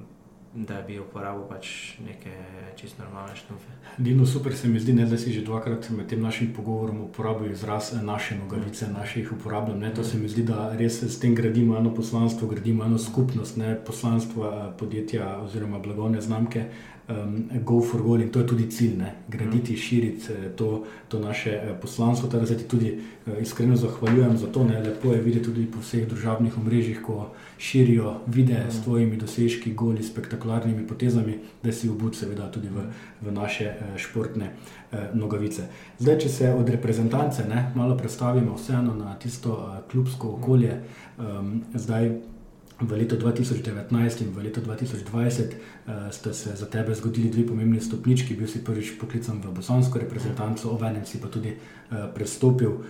da 0.54 0.80
bi 0.82 0.98
uporabil 0.98 1.44
pač 1.48 1.66
neke 2.02 2.30
čisto 2.76 3.02
normalne 3.02 3.36
štufe. 3.36 3.70
Dino, 3.98 4.26
super 4.26 4.56
se 4.56 4.68
mi 4.68 4.80
zdi, 4.80 4.92
ne, 4.92 5.06
da 5.06 5.18
si 5.18 5.32
že 5.32 5.44
dvakrat 5.46 5.90
med 5.94 6.08
tem 6.10 6.22
našim 6.22 6.50
pogovorom 6.56 7.00
uporabil 7.00 7.52
izraz 7.52 7.92
naše 8.02 8.34
nogavice, 8.38 8.88
mm. 8.88 8.92
naše 8.92 9.20
jih 9.20 9.32
uporabljam. 9.32 9.78
Ne, 9.78 9.94
to 9.94 10.04
se 10.04 10.18
mi 10.18 10.28
zdi, 10.28 10.42
da 10.42 10.72
res 10.78 11.02
s 11.02 11.20
tem 11.20 11.34
gradimo 11.34 11.76
eno 11.78 11.94
poslanstvo, 11.94 12.48
gradimo 12.48 12.84
eno 12.84 12.98
skupnost, 12.98 13.56
ne 13.56 13.76
poslanstvo 13.86 14.46
eh, 14.46 14.72
podjetja 14.78 15.36
oziroma 15.44 15.78
blagovne 15.78 16.20
znamke 16.20 16.66
um, 17.10 17.50
Go 17.64 17.80
for 17.80 18.02
Goal 18.02 18.20
in 18.20 18.30
to 18.30 18.38
je 18.38 18.46
tudi 18.46 18.70
cilj, 18.70 18.96
ne? 18.96 19.14
graditi, 19.28 19.72
mm. 19.72 19.76
širiti 19.76 20.32
eh, 20.32 20.48
to, 20.56 20.84
to 21.08 21.18
naše 21.18 21.50
eh, 21.50 21.74
poslanstvo. 21.82 22.28
Teda 22.28 22.46
zdaj 22.46 22.58
ti 22.58 22.68
tudi 22.68 22.98
uh, 23.26 23.42
iskreno 23.42 23.76
zahvaljujem 23.76 24.36
za 24.36 24.46
to. 24.46 24.64
Ne? 24.64 24.82
Lepo 24.82 25.12
je 25.12 25.20
videti 25.20 25.44
tudi 25.44 25.66
po 25.66 25.80
vseh 25.80 26.08
družabnih 26.08 26.58
omrežjih, 26.58 27.02
ko 27.02 27.30
širijo 27.58 28.14
videe 28.26 28.64
mm. 28.66 28.70
s 28.70 28.82
tvojimi 28.82 29.16
dosežki, 29.16 29.74
goli, 29.74 30.02
spektakularnimi 30.02 30.86
potezami, 30.86 31.38
da 31.62 31.72
si 31.72 31.88
obud, 31.88 32.16
seveda, 32.16 32.50
tudi 32.50 32.68
v, 32.68 32.86
v 33.20 33.32
naše 33.32 33.74
športne 33.96 34.50
nogavice. 35.14 35.68
Zdaj, 35.98 36.18
če 36.18 36.28
se 36.28 36.52
od 36.54 36.68
reprezentance 36.68 37.44
ne, 37.48 37.70
malo 37.74 37.96
predstavimo, 37.96 38.56
vseeno 38.56 38.94
na 38.94 39.14
tisto 39.18 39.82
klubsko 39.90 40.34
okolje. 40.40 40.80
Um, 41.18 41.62
zdaj, 41.74 42.10
v 42.80 42.92
letu 42.96 43.16
2019 43.16 44.20
in 44.20 44.32
v 44.32 44.44
letu 44.44 44.60
2020 44.60 45.54
uh, 45.86 46.10
sta 46.10 46.32
se 46.32 46.56
za 46.56 46.66
tebe 46.66 46.94
zgodili 46.94 47.30
dve 47.30 47.46
pomembni 47.46 47.80
stopnički. 47.80 48.34
Bil 48.34 48.48
si 48.48 48.64
prvič 48.64 48.96
poklican 49.00 49.40
v 49.40 49.52
bosansko 49.52 49.98
reprezentanco, 49.98 50.70
obenem 50.70 51.04
si 51.04 51.20
pa 51.20 51.28
tudi 51.28 51.52
uh, 51.52 52.08
prestopil 52.14 52.70
uh, 52.70 52.82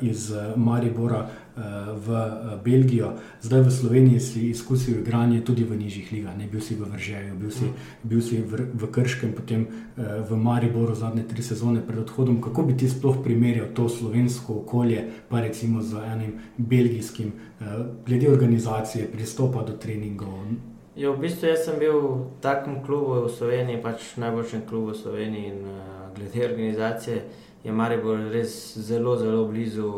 iz 0.00 0.32
Maribora 0.56 1.28
v 1.56 2.08
uh, 2.08 2.62
Belgijo. 2.64 3.12
Zdaj 3.42 3.60
v 3.60 3.70
Sloveniji 3.70 4.20
si 4.20 4.40
izkusil 4.50 5.00
igranje 5.00 5.40
tudi 5.44 5.64
v 5.64 5.76
nižjih 5.76 6.12
ligah, 6.12 6.36
ne 6.38 6.46
bil 6.46 6.60
si 6.60 6.74
v 6.74 6.86
Vržeju, 6.86 7.34
bil 7.40 7.50
si, 7.50 7.66
bil 8.02 8.22
si 8.22 8.40
v, 8.42 8.70
v 8.74 8.82
Krškem, 8.90 9.32
potem 9.32 9.66
uh, 9.66 10.22
v 10.24 10.36
Mariboru 10.36 10.94
zadnje 10.94 11.26
tri 11.28 11.42
sezone 11.42 11.82
pred 11.82 11.98
odhodom. 11.98 12.40
Kako 12.40 12.62
bi 12.62 12.76
ti 12.76 12.88
sploh 12.88 13.22
primerjal 13.24 13.74
to 13.74 13.88
slovensko 13.88 14.62
okolje, 14.62 15.10
pa 15.28 15.40
recimo 15.40 15.82
z 15.82 15.98
enim 16.06 16.32
belgijskim, 16.56 17.32
uh, 17.32 17.86
glede 18.06 18.30
organizacije, 18.30 19.10
pristopa 19.12 19.66
do 19.66 19.76
treningov? 19.76 20.54
Je, 20.96 21.06
v 21.08 21.16
bistvu 21.16 21.54
sem 21.56 21.78
bil 21.78 21.96
v 21.96 22.40
takem 22.42 22.82
klubu 22.82 23.24
v 23.24 23.30
Sloveniji, 23.30 23.82
pač 23.82 24.16
najboljšem 24.18 24.66
klubu 24.66 24.90
v 24.92 24.98
Sloveniji. 24.98 25.46
In, 25.54 25.60
uh, 25.66 26.00
glede 26.14 26.44
organizacije 26.46 27.22
je 27.64 27.72
Maribor 27.72 28.18
res 28.32 28.78
zelo, 28.78 29.16
zelo 29.16 29.44
blizu 29.48 29.92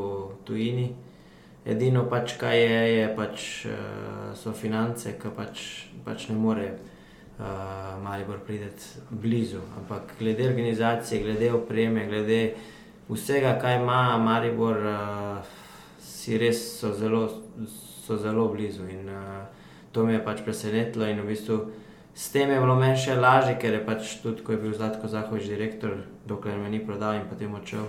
tujini. 0.44 0.92
Edino, 1.64 2.04
pač, 2.10 2.36
kaj 2.40 2.58
je, 2.58 2.78
je 2.96 3.08
pač, 3.16 3.44
uh, 3.70 4.32
so 4.34 4.52
finance, 4.56 5.12
ki 5.18 5.30
pač, 5.36 5.66
pač 6.02 6.26
ne 6.30 6.36
more 6.38 6.66
uh, 6.72 7.98
Maribor 8.02 8.40
priti 8.46 9.06
blizu. 9.10 9.62
Ampak 9.78 10.16
glede 10.18 10.48
organizacije, 10.48 11.22
glede 11.22 11.52
opreme, 11.54 12.08
glede 12.10 12.40
vsega, 13.08 13.54
kaj 13.62 13.78
ima 13.78 14.18
Maribor, 14.18 14.82
uh, 14.82 15.54
si 16.02 16.38
res 16.38 16.64
so 16.80 16.90
zelo, 16.98 17.28
so 18.06 18.18
zelo 18.18 18.48
blizu. 18.50 18.88
In, 18.90 19.06
uh, 19.06 19.46
to 19.92 20.06
me 20.06 20.16
je 20.16 20.24
pač 20.24 20.42
presenetilo 20.42 21.06
in 21.06 21.20
v 21.20 21.30
bistvu 21.30 21.60
s 22.14 22.28
tem 22.32 22.50
je 22.50 22.60
bilo 22.60 22.74
meni 22.76 22.98
še 23.00 23.14
lažje, 23.16 23.54
ker 23.60 23.72
je 23.72 23.84
pač 23.86 24.16
tudi, 24.20 24.42
ko 24.44 24.52
je 24.52 24.58
bil 24.60 24.74
Zlatko 24.76 25.08
Zahovič 25.08 25.46
direktor, 25.48 25.94
dokler 26.28 26.58
me 26.60 26.68
ni 26.68 26.80
prodal 26.84 27.16
in 27.16 27.24
potem 27.28 27.54
odšel. 27.56 27.86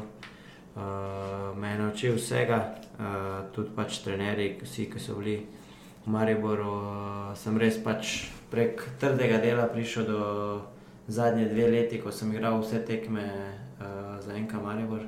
Uh, 0.75 1.57
me 1.57 1.71
je 1.71 1.77
naučil 1.77 2.15
vsega, 2.15 2.75
uh, 2.99 3.05
tudi 3.51 3.69
pač 3.75 3.99
trenerji, 4.01 4.55
vsi, 4.63 4.87
ki 4.89 4.99
so 4.99 5.19
bili 5.19 5.35
v 6.05 6.09
Mariboru. 6.09 6.65
Uh, 6.65 7.35
sem 7.37 7.57
res 7.61 7.77
pač 7.77 8.31
prek 8.49 8.81
trdega 8.97 9.37
dela 9.37 9.67
prišel 9.69 10.07
do 10.09 10.21
zadnje 11.07 11.45
dve 11.51 11.67
leti, 11.69 12.01
ko 12.01 12.09
sem 12.09 12.33
igral 12.33 12.57
vse 12.61 12.81
tekme 12.87 13.21
uh, 13.27 14.17
za 14.17 14.33
enka 14.33 14.57
Maribor. 14.57 15.05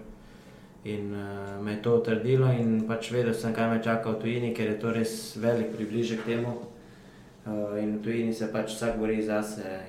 In 0.85 1.09
uh, 1.17 1.57
me 1.65 1.73
je 1.73 1.81
to 1.81 1.97
utrdilo, 1.97 2.53
in 2.53 2.85
pač 2.85 3.09
vedel 3.09 3.33
sem, 3.33 3.49
kaj 3.49 3.69
me 3.73 3.81
čaka 3.81 4.13
v 4.13 4.21
tujini, 4.21 4.53
ker 4.53 4.69
je 4.69 4.79
to 4.85 4.93
res 4.93 5.33
velik 5.41 5.73
približek 5.73 6.29
temu. 6.29 6.61
Uh, 7.45 7.73
in 7.81 7.97
v 7.97 8.03
tujini 8.05 8.33
se 8.33 8.53
pač 8.53 8.77
vsak 8.77 9.01
bori 9.01 9.17
za 9.25 9.41
sebe. 9.41 9.81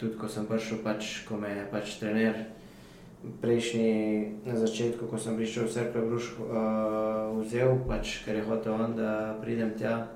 Tudi 0.00 0.16
ko 0.16 0.32
sem 0.32 0.48
prišel, 0.48 0.80
pač, 0.80 1.28
ko 1.28 1.36
me 1.36 1.52
je 1.52 1.64
pač 1.70 2.00
trener, 2.00 2.40
prejšnji 3.40 3.92
na 4.44 4.56
začetku, 4.56 5.06
ko 5.08 5.18
sem 5.18 5.36
prišel 5.36 5.64
v 5.64 5.72
Srpe 5.72 6.00
Bruš, 6.00 6.36
uh, 6.38 7.32
vzel, 7.40 7.80
pač, 7.88 8.20
ker 8.24 8.36
je 8.36 8.44
hotel 8.44 8.76
on, 8.76 8.96
da 8.98 9.36
pridem 9.40 9.72
tja, 9.78 10.08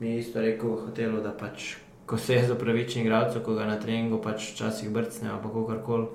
mi 0.00 0.14
je 0.14 0.24
isto 0.24 0.40
rekel 0.40 0.72
v 0.72 0.88
hotelu, 0.88 1.20
da 1.20 1.34
pač, 1.36 1.76
ko 2.08 2.16
se 2.16 2.40
je 2.40 2.48
za 2.48 2.56
pravični 2.56 3.04
igralec, 3.04 3.36
ko 3.44 3.56
ga 3.58 3.68
na 3.68 3.76
treningu 3.76 4.22
pač 4.24 4.54
včasih 4.54 4.88
brcne 4.90 5.28
ali 5.28 5.42
kako 5.44 5.76
koli, 5.84 6.08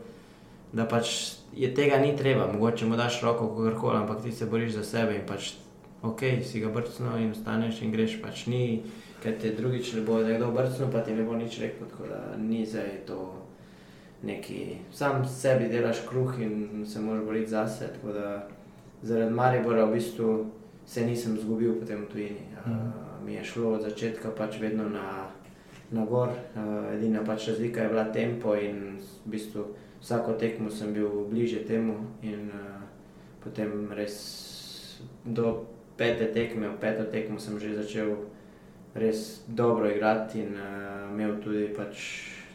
da 0.73 0.89
pač 0.89 1.37
je 1.53 1.69
tega 1.69 2.01
ni 2.01 2.17
treba, 2.17 2.49
mogoče 2.49 2.89
mu 2.89 2.97
daš 2.97 3.21
roko, 3.21 3.53
kako 3.53 3.77
koli, 3.79 3.97
ampak 4.01 4.25
ti 4.25 4.31
se 4.33 4.49
boriš 4.49 4.81
za 4.81 4.83
sebe 4.83 5.21
in 5.21 5.27
pač 5.29 5.53
ok, 6.01 6.41
si 6.41 6.59
ga 6.59 6.73
brcnil 6.73 7.21
in 7.21 7.31
ostaneš 7.31 7.85
in 7.85 7.93
greš 7.93 8.17
pač 8.21 8.47
ni 8.49 8.81
ker 9.23 9.39
te 9.39 9.53
drugič 9.55 9.93
ne 9.95 10.01
bo 10.03 10.19
nekdo 10.19 10.51
brcnil, 10.51 10.91
pa 10.91 10.99
ti 10.99 11.15
ne 11.15 11.23
bo 11.23 11.37
nič 11.39 11.59
rekel. 11.63 11.87
Tako 11.87 12.11
da 12.11 12.35
ni 12.37 12.65
zdaj 12.67 13.07
to 13.07 13.42
neki, 14.23 14.77
sam 14.91 15.25
sebi 15.25 15.67
delaš 15.69 16.03
kruh 16.09 16.39
in 16.39 16.85
se 16.87 17.01
moraš 17.01 17.25
boriti 17.25 17.51
zase. 17.51 17.87
Tako 17.87 18.13
da 18.13 18.47
zaradi 19.01 19.33
Maribora 19.33 19.85
v 19.85 19.93
bistvu 19.93 20.45
se 20.85 21.05
nisem 21.05 21.37
zgubil 21.37 21.79
po 21.79 21.85
tem 21.85 22.05
tujini. 22.11 22.47
Uh, 22.65 22.71
mi 23.25 23.33
je 23.33 23.43
šlo 23.43 23.73
od 23.73 23.81
začetka 23.81 24.31
pač 24.37 24.59
vedno 24.59 24.89
na, 24.89 25.27
na 25.91 26.05
gor, 26.05 26.29
uh, 26.29 26.93
edina 26.93 27.23
pač 27.25 27.47
razlika 27.47 27.83
je 27.83 27.89
bila 27.89 28.03
tempo 28.03 28.55
in 28.55 28.99
v 29.25 29.31
bistvu 29.31 29.65
vsako 30.01 30.33
tekmo 30.33 30.69
sem 30.69 30.93
bil 30.93 31.27
bliže 31.29 31.63
temu 31.67 31.95
in 32.21 32.51
uh, 32.51 32.83
potem 33.43 33.91
res 33.95 34.99
do 35.25 35.65
pete 35.97 36.31
tekme, 36.33 36.67
v 36.67 36.79
peto 36.79 37.03
tekmo 37.07 37.39
sem 37.39 37.59
že 37.59 37.75
začel 37.75 38.15
res 38.95 39.43
dobro 39.47 39.89
igrati 39.89 40.43
in 40.43 40.55
uh, 40.59 41.11
imel 41.11 41.39
tudi 41.39 41.71
pač 41.75 41.95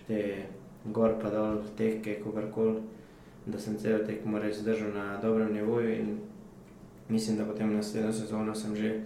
te 0.08 0.44
gor 0.84 1.18
pa 1.22 1.30
dol, 1.30 1.62
tehke, 1.76 2.20
kogarkoli, 2.24 2.80
da 3.46 3.58
sem 3.58 3.78
cel 3.78 4.04
tekmo 4.06 4.38
res 4.38 4.62
držal 4.64 4.92
na 4.94 5.16
dobrem 5.22 5.52
nivoju 5.52 5.94
in 5.94 6.18
mislim, 7.08 7.36
da 7.36 7.44
potem 7.44 7.72
naslednjo 7.76 8.12
sezono 8.12 8.54
sem 8.54 8.76
že 8.76 9.00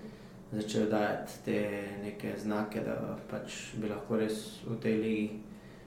začel 0.52 0.90
dajati 0.90 1.32
te 1.44 1.88
neke 2.02 2.34
znake, 2.38 2.80
da 2.80 3.16
pač 3.30 3.74
bi 3.80 3.88
lahko 3.88 4.18
res 4.20 4.60
v 4.66 4.76
tej 4.82 4.96
ligi 5.00 5.40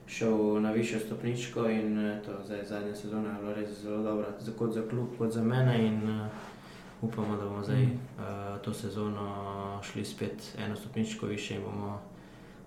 šel 0.06 0.60
na 0.62 0.70
višjo 0.70 1.00
stopničko 1.00 1.68
in 1.70 1.98
eh, 1.98 2.22
to 2.24 2.32
zdaj 2.46 2.64
zadnja 2.64 2.94
sezona 2.94 3.30
je 3.30 3.40
bila 3.40 3.54
res 3.54 3.70
zelo 3.82 4.02
dobra, 4.02 4.32
tako 4.46 4.70
za 4.70 4.82
klub 4.90 5.08
kot 5.18 5.32
za 5.32 5.42
mene 5.42 5.86
in 5.86 6.02
uh, 6.20 6.26
upamo, 7.02 7.36
da 7.36 7.44
bomo 7.44 7.62
zdaj 7.62 7.82
uh, 7.82 8.62
to 8.62 8.74
sezono 8.74 9.80
šli 9.82 10.04
spet 10.04 10.56
eno 10.58 10.76
stopničko 10.76 11.26
više 11.26 11.54
in 11.54 11.62
bomo 11.62 12.00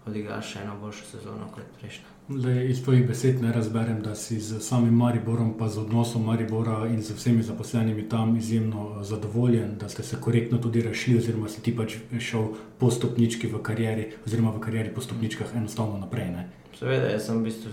odigrali 0.06 0.44
še 0.44 0.60
eno 0.64 0.80
boljšo 0.82 1.06
sezono 1.06 1.48
kot 1.56 1.64
prejšnja. 1.80 2.19
Le, 2.30 2.70
iz 2.70 2.84
tvojih 2.84 3.08
besed 3.08 3.42
ne 3.42 3.52
razberem, 3.52 4.02
da 4.02 4.16
si 4.16 4.40
z 4.40 4.60
samim 4.62 4.94
Mariborom, 4.94 5.56
pa 5.58 5.68
z 5.70 5.80
odnosom 5.80 6.26
Maribora 6.26 6.86
in 6.88 7.02
z 7.02 7.16
vsemi 7.18 7.44
zaposlenimi 7.44 8.10
tam 8.10 8.38
izjemno 8.38 9.00
eh, 9.00 9.04
zadovoljen, 9.04 9.78
da 9.78 9.90
ste 9.90 10.04
se 10.04 10.18
korektno 10.22 10.58
tudi 10.58 10.82
rešili, 10.82 11.18
oziroma 11.18 11.50
si 11.50 11.62
ti 11.62 11.76
pač 11.78 11.96
šel 12.20 12.48
po 12.78 12.92
stopnički 12.92 13.48
v 13.48 13.64
karieri, 13.64 14.12
oziroma 14.26 14.52
v 14.52 14.60
karieri 14.60 14.94
po 14.94 15.02
stopničkah 15.02 15.56
enostavno 15.56 15.98
naprej. 15.98 16.30
Ne? 16.30 16.50
Seveda, 16.78 17.10
jaz 17.10 17.26
sem 17.26 17.42
v 17.42 17.50
bistvu 17.50 17.72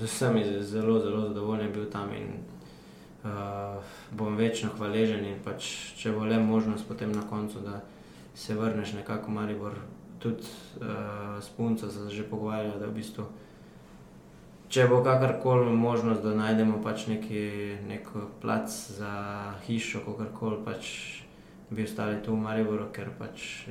zelo, 0.64 1.00
zelo 1.00 1.20
zadovoljen 1.28 1.72
bil 1.72 1.84
tam 1.92 2.08
in 2.16 2.32
uh, 3.24 3.76
bom 4.10 4.36
večno 4.36 4.70
hvaležen. 4.78 5.34
Pač, 5.44 5.68
če 6.00 6.16
bo 6.16 6.24
le 6.24 6.40
možnost, 6.40 6.88
potem 6.88 7.12
na 7.12 7.28
koncu, 7.28 7.60
da 7.60 7.82
se 8.34 8.54
vrneš 8.54 8.96
nekako 8.96 9.30
Maribor, 9.30 9.76
tudi 10.18 10.48
uh, 10.80 11.44
s 11.44 11.52
punco 11.52 11.90
se 11.90 12.08
že 12.08 12.24
pogovarjali, 12.24 12.80
da 12.80 12.86
v 12.86 12.96
bistvu. 13.04 13.28
Če 14.68 14.88
bo 14.90 14.98
kakorkoli 15.04 15.70
možnost, 15.76 16.24
da 16.26 16.34
najdemo 16.34 16.80
pač 16.82 17.06
neki 17.06 17.42
nek 17.86 18.08
plac 18.42 18.70
za 18.70 19.12
hišo, 19.66 20.02
kako 20.06 20.26
koli 20.38 20.58
pač 20.64 20.88
bi 21.70 21.84
ostali 21.86 22.18
tu 22.22 22.34
v 22.34 22.42
Mariboru, 22.42 22.88
ker 22.94 23.12
pač 23.18 23.68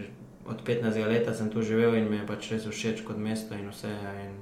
od 0.48 0.62
15 0.64 1.00
let 1.10 1.28
sem 1.36 1.50
tu 1.52 1.62
živel 1.62 1.98
in 2.00 2.10
mi 2.10 2.22
je 2.22 2.28
pač 2.30 2.52
res 2.54 2.68
všeč 2.70 3.04
kot 3.08 3.18
mesto 3.18 3.58
in 3.60 3.68
vse. 3.72 3.92
In 4.24 4.38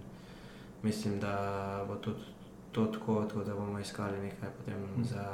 mislim, 0.84 1.20
da 1.20 1.86
bo 1.88 1.96
tudi 1.96 2.22
to 2.72 2.86
tako, 2.86 3.24
tako 3.26 3.44
da 3.44 3.56
bomo 3.56 3.80
iskali 3.80 4.20
nekaj 4.20 4.50
potem 4.58 4.80
mm. 4.98 5.04
za 5.04 5.26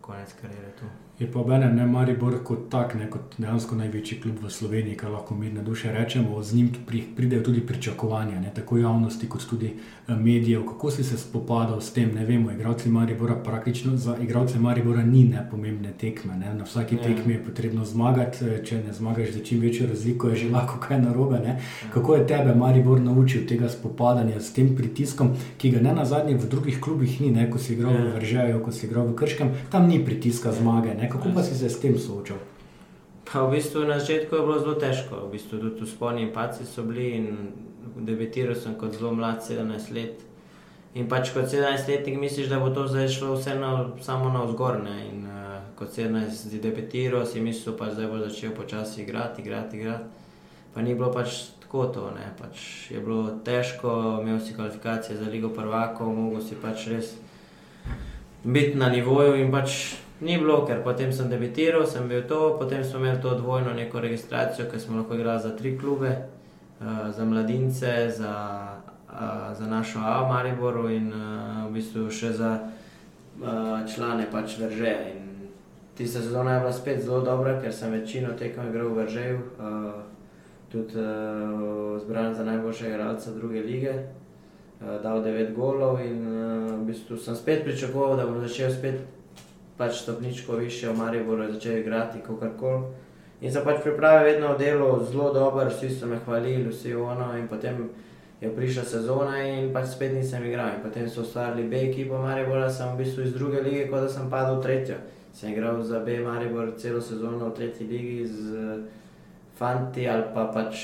konec 0.00 0.32
karijere 0.40 0.72
tu. 0.78 0.90
Je 1.18 1.32
pa 1.32 1.38
obenem 1.38 1.76
ne 1.76 1.86
Maribor 1.86 2.34
kot 2.42 2.64
tak, 2.70 2.96
ne 2.98 3.06
kot 3.06 3.36
dejansko 3.38 3.76
največji 3.78 4.16
klub 4.22 4.40
v 4.42 4.48
Sloveniji, 4.50 4.96
kar 4.98 5.12
lahko 5.14 5.36
mirne 5.38 5.62
duše 5.62 5.92
rečemo. 5.94 6.42
Z 6.42 6.54
njim 6.54 6.70
pridejo 7.16 7.42
tudi 7.42 7.60
pričakovanja, 7.60 8.40
ne, 8.40 8.50
tako 8.54 8.78
javnosti 8.78 9.28
kot 9.28 9.46
tudi 9.50 9.68
eh, 10.08 10.14
medijev. 10.14 10.64
Kako 10.66 10.90
si 10.90 11.04
se 11.04 11.18
spopadal 11.18 11.80
s 11.80 11.92
tem? 11.92 12.10
Ne 12.14 12.24
vemo, 12.26 12.50
igralci 12.50 12.88
Maribora 12.88 13.34
praktično 13.34 13.96
za 13.96 14.16
igralce 14.22 14.58
Maribora 14.58 15.04
ni 15.04 15.22
nepomembne 15.24 15.92
tekme. 15.92 16.36
Ne. 16.36 16.54
Na 16.54 16.64
vsaki 16.64 16.96
ne. 16.96 17.02
tekmi 17.02 17.32
je 17.32 17.44
potrebno 17.44 17.84
zmagati, 17.84 18.44
eh, 18.44 18.64
če 18.64 18.82
ne 18.82 18.92
zmagaš 18.92 19.30
za 19.30 19.44
čim 19.44 19.60
večjo 19.60 19.86
razliko, 19.86 20.28
je 20.28 20.36
že 20.36 20.50
lahko 20.50 20.80
kaj 20.80 20.98
narobe. 20.98 21.38
Ne. 21.38 21.60
Kako 21.92 22.14
je 22.14 22.26
tebe 22.26 22.54
Maribor 22.54 23.00
naučil 23.00 23.46
tega 23.46 23.68
spopadanja 23.68 24.40
s 24.40 24.52
tem 24.52 24.74
pritiskom, 24.76 25.30
ki 25.58 25.70
ga 25.70 25.80
ne 25.80 25.94
na 25.94 26.04
zadnje 26.04 26.34
v 26.34 26.50
drugih 26.50 26.80
klubih 26.80 27.20
ni, 27.20 27.30
ne, 27.30 27.46
ko 27.50 27.58
si 27.58 27.78
igral 27.78 27.94
v 27.94 28.18
Vržeju, 28.18 28.64
ko 28.64 28.72
si 28.72 28.86
igral 28.86 29.06
v 29.06 29.14
Krškem, 29.14 29.54
tam 29.70 29.86
ni 29.88 30.02
pritiska 30.04 30.52
zmage. 30.52 30.90
Ne. 30.94 31.03
Ne? 31.04 31.10
Kako 31.10 31.28
pa 31.34 31.42
si 31.42 31.54
se 31.54 31.68
s 31.68 31.80
tem 31.80 31.98
soočal? 31.98 32.40
Pa 33.24 33.44
v 33.44 33.56
bistvu 33.56 33.84
na 33.84 34.00
začetku 34.00 34.36
je 34.36 34.42
bilo 34.42 34.58
zelo 34.58 34.74
težko, 34.74 35.28
v 35.28 35.36
bistvu 35.36 35.58
tudi 35.60 35.90
spolni 35.90 36.32
paci 36.32 36.64
so 36.64 36.84
bili 36.84 37.10
in 37.20 37.26
debitiral 37.96 38.56
sem 38.56 38.76
kot 38.80 38.96
zelo 38.96 39.12
mlad, 39.12 39.44
17 39.44 39.92
let. 39.92 40.22
In 40.94 41.08
pač 41.08 41.32
kot 41.34 41.50
17-letnik 41.50 42.16
misliš, 42.20 42.48
da 42.48 42.60
bo 42.60 42.70
to 42.70 42.86
zdaj 42.88 43.08
šlo 43.08 43.34
vseeno 43.34 43.96
samo 44.00 44.30
na 44.32 44.44
vzgor. 44.46 44.80
In 44.86 45.26
uh, 45.26 45.58
kot 45.76 45.92
17 45.92 46.60
debitiral 46.62 47.26
si 47.26 47.40
mislil, 47.40 47.76
pa 47.76 47.90
zdaj 47.90 48.08
bo 48.08 48.22
začel 48.22 48.54
počasi 48.56 49.02
igrati, 49.02 49.42
igrati, 49.42 49.76
igrati. 49.76 50.04
Pa 50.74 50.82
ni 50.82 50.94
bilo 50.94 51.10
pač 51.12 51.52
tako 51.60 51.86
to, 51.92 52.04
ne. 52.16 52.30
Pač 52.38 52.88
je 52.94 53.00
bilo 53.00 53.40
težko, 53.44 54.22
imel 54.22 54.40
si 54.40 54.54
kvalifikacije 54.54 55.18
za 55.18 55.28
Ligo 55.28 55.50
prvakov, 55.52 56.14
mogel 56.14 56.40
si 56.40 56.56
pač 56.56 56.88
res 56.88 57.12
biti 58.44 58.78
na 58.78 58.88
nivoju 58.92 59.34
in 59.40 59.52
pač 59.52 60.03
Ni 60.20 60.38
bilo, 60.38 60.62
ker 60.66 60.84
potem 60.84 61.10
sem 61.12 61.26
debitiral, 61.28 61.86
sem 61.86 62.06
bil 62.08 62.22
to, 62.28 62.54
potem 62.58 62.84
smo 62.84 63.02
imeli 63.02 63.18
to 63.22 63.34
dvojno 63.34 63.74
neko 63.74 64.00
registracijo, 64.00 64.68
ker 64.70 64.80
smo 64.80 65.00
lahko 65.00 65.14
igrali 65.14 65.42
za 65.42 65.56
tri 65.56 65.78
klube. 65.78 66.16
uh, 66.80 67.14
za 67.14 67.24
mladince, 67.24 68.10
za, 68.10 68.34
uh, 69.08 69.58
za 69.58 69.66
našo 69.66 69.98
A 69.98 70.22
v 70.22 70.28
Mariboru 70.28 70.90
in 70.90 71.12
uh, 71.12 71.68
v 71.68 71.72
bistvu 71.78 72.10
še 72.10 72.32
za 72.32 72.50
uh, 72.60 73.82
člane 73.86 74.26
pač 74.30 74.58
vrže. 74.58 74.94
In 75.14 75.48
tista 75.94 76.20
sezona 76.20 76.54
je 76.54 76.60
bila 76.60 76.72
spet 76.72 77.02
zelo 77.02 77.20
dobra, 77.20 77.60
ker 77.62 77.72
sem 77.72 77.92
večino 77.92 78.34
tekem 78.38 78.68
igral 78.68 78.90
v 78.90 79.04
vržeju, 79.04 79.38
uh, 79.38 80.02
tudi 80.72 80.98
uh, 80.98 81.98
zbran 82.02 82.34
za 82.34 82.44
najboljšega 82.44 82.94
igralca 82.94 83.30
druge 83.30 83.62
lige. 83.62 83.94
Uh, 84.82 84.98
dal 85.02 85.22
9 85.22 85.54
golov, 85.54 86.02
in 86.02 86.18
uh, 86.26 86.74
v 86.82 86.90
bistvu 86.90 87.16
sem 87.16 87.36
spet 87.36 87.64
pričakoval, 87.64 88.16
da 88.18 88.26
bom 88.26 88.42
začel 88.42 88.70
spet 88.74 89.00
pač 89.78 90.02
stopničko 90.02 90.56
više 90.56 90.88
v 90.88 90.96
Mariboru, 90.96 91.52
začel 91.52 91.78
igrati 91.78 92.18
kako 92.26 92.48
koli. 92.60 92.84
In 93.40 93.52
sem 93.52 93.64
pač 93.64 93.82
pripravil 93.82 94.24
vedno 94.24 94.54
delo 94.58 95.04
zelo 95.10 95.32
dobro, 95.32 95.66
vsi 95.68 95.90
so 95.90 96.06
me 96.06 96.16
hvalili, 96.24 96.70
vsi 96.70 96.94
ono. 96.94 97.36
In 97.38 97.48
potem 97.48 97.88
je 98.40 98.50
prišla 98.56 98.84
sezona 98.84 99.42
in 99.42 99.72
pač 99.72 99.88
spet 99.96 100.14
nisem 100.14 100.44
igral. 100.46 100.76
In 100.76 100.82
potem 100.82 101.08
so 101.08 101.22
ustvarili 101.22 101.68
B 101.68 101.82
ekipo 101.90 102.18
Maribora, 102.18 102.70
sem 102.70 102.94
v 102.94 103.02
bistvu 103.02 103.22
iz 103.22 103.34
druge 103.34 103.60
lige, 103.62 103.88
kot 103.90 104.06
da 104.06 104.08
sem 104.08 104.30
padel 104.30 104.60
v 104.60 104.62
tretjo. 104.62 104.96
Sem 105.34 105.52
igral 105.52 105.82
za 105.82 106.00
B 106.00 106.20
Maribor 106.24 106.72
celo 106.78 107.00
sezono 107.00 107.50
v 107.50 107.54
tretji 107.54 107.86
ligi 107.86 108.26
z 108.26 108.78
fanti 109.58 110.08
ali 110.08 110.22
pa 110.34 110.46
pač 110.54 110.78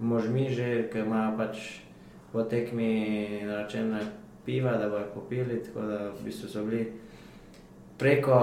možmi 0.00 0.50
že, 0.50 0.88
ki 0.92 0.98
imajo 0.98 1.36
pač 1.38 1.80
po 2.32 2.42
tekmi 2.42 3.42
naročene 3.46 4.00
piva, 4.44 4.76
da 4.76 4.88
bojo 4.88 5.06
popili, 5.14 5.62
tako 5.62 5.86
da 5.86 6.10
v 6.10 6.24
bistvu 6.24 6.48
so 6.48 6.64
bili 6.64 6.90
preko 8.02 8.42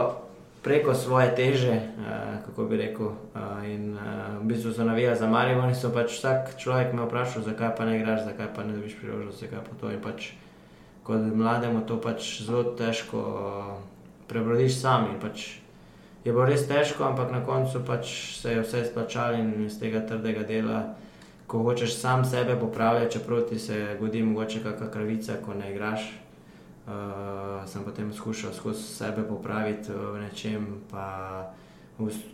preko 0.62 0.94
svoje 0.96 1.36
teže, 1.36 1.72
uh, 1.72 2.46
kako 2.46 2.66
bi 2.66 2.78
rekel. 2.78 3.08
Uh, 3.08 3.64
in 3.64 3.96
uh, 3.96 4.40
v 4.44 4.46
bistvu 4.52 4.74
so 4.74 4.84
navijali 4.84 5.18
za 5.18 5.28
Marijo, 5.28 5.64
in 5.64 5.76
so 5.76 5.92
pač 5.94 6.20
vsak 6.20 6.58
človek 6.60 6.94
me 6.94 7.08
vprašal, 7.08 7.44
zakaj 7.44 7.76
pa 7.78 7.86
ne 7.86 8.00
igraš, 8.00 8.28
zakaj 8.28 8.52
pa 8.56 8.64
ne 8.64 8.76
dobiš 8.76 9.00
priložnosti, 9.00 9.46
zakaj 9.46 9.64
pa 9.64 9.74
to. 9.80 9.92
In 9.92 10.02
pač 10.04 10.34
kot 11.04 11.24
mlademu 11.24 11.82
to 11.88 11.98
pač 12.02 12.44
zelo 12.44 12.76
težko 12.76 13.18
uh, 13.18 13.74
prebrodiš 14.28 14.82
sam. 14.82 15.16
Pač 15.22 15.64
je 16.28 16.32
bilo 16.32 16.46
res 16.46 16.68
težko, 16.68 17.08
ampak 17.08 17.32
na 17.32 17.40
koncu 17.46 17.80
pač 17.88 18.36
se 18.36 18.52
je 18.52 18.64
vse 18.64 18.86
splačalo 18.92 19.40
in 19.40 19.66
iz 19.66 19.80
tega 19.80 20.04
trdega 20.04 20.44
dela. 20.44 20.96
Ko 21.50 21.64
hočeš 21.66 21.96
sam 21.98 22.22
sebe 22.26 22.54
popravljati, 22.60 23.18
čeprav 23.18 23.48
ti 23.50 23.58
se 23.60 23.96
zgodi 23.98 24.22
mogoče 24.22 24.60
kakšna 24.62 24.92
kravica, 24.94 25.40
ko 25.42 25.56
ne 25.58 25.72
igraš, 25.72 26.12
uh, 26.90 27.68
sem 27.70 27.84
potem 27.86 28.10
skušal 28.14 28.54
skozi 28.54 28.82
sebe 28.82 29.24
popraviti 29.24 29.94
v 29.94 30.20
nečem, 30.26 30.82
pa 30.90 31.54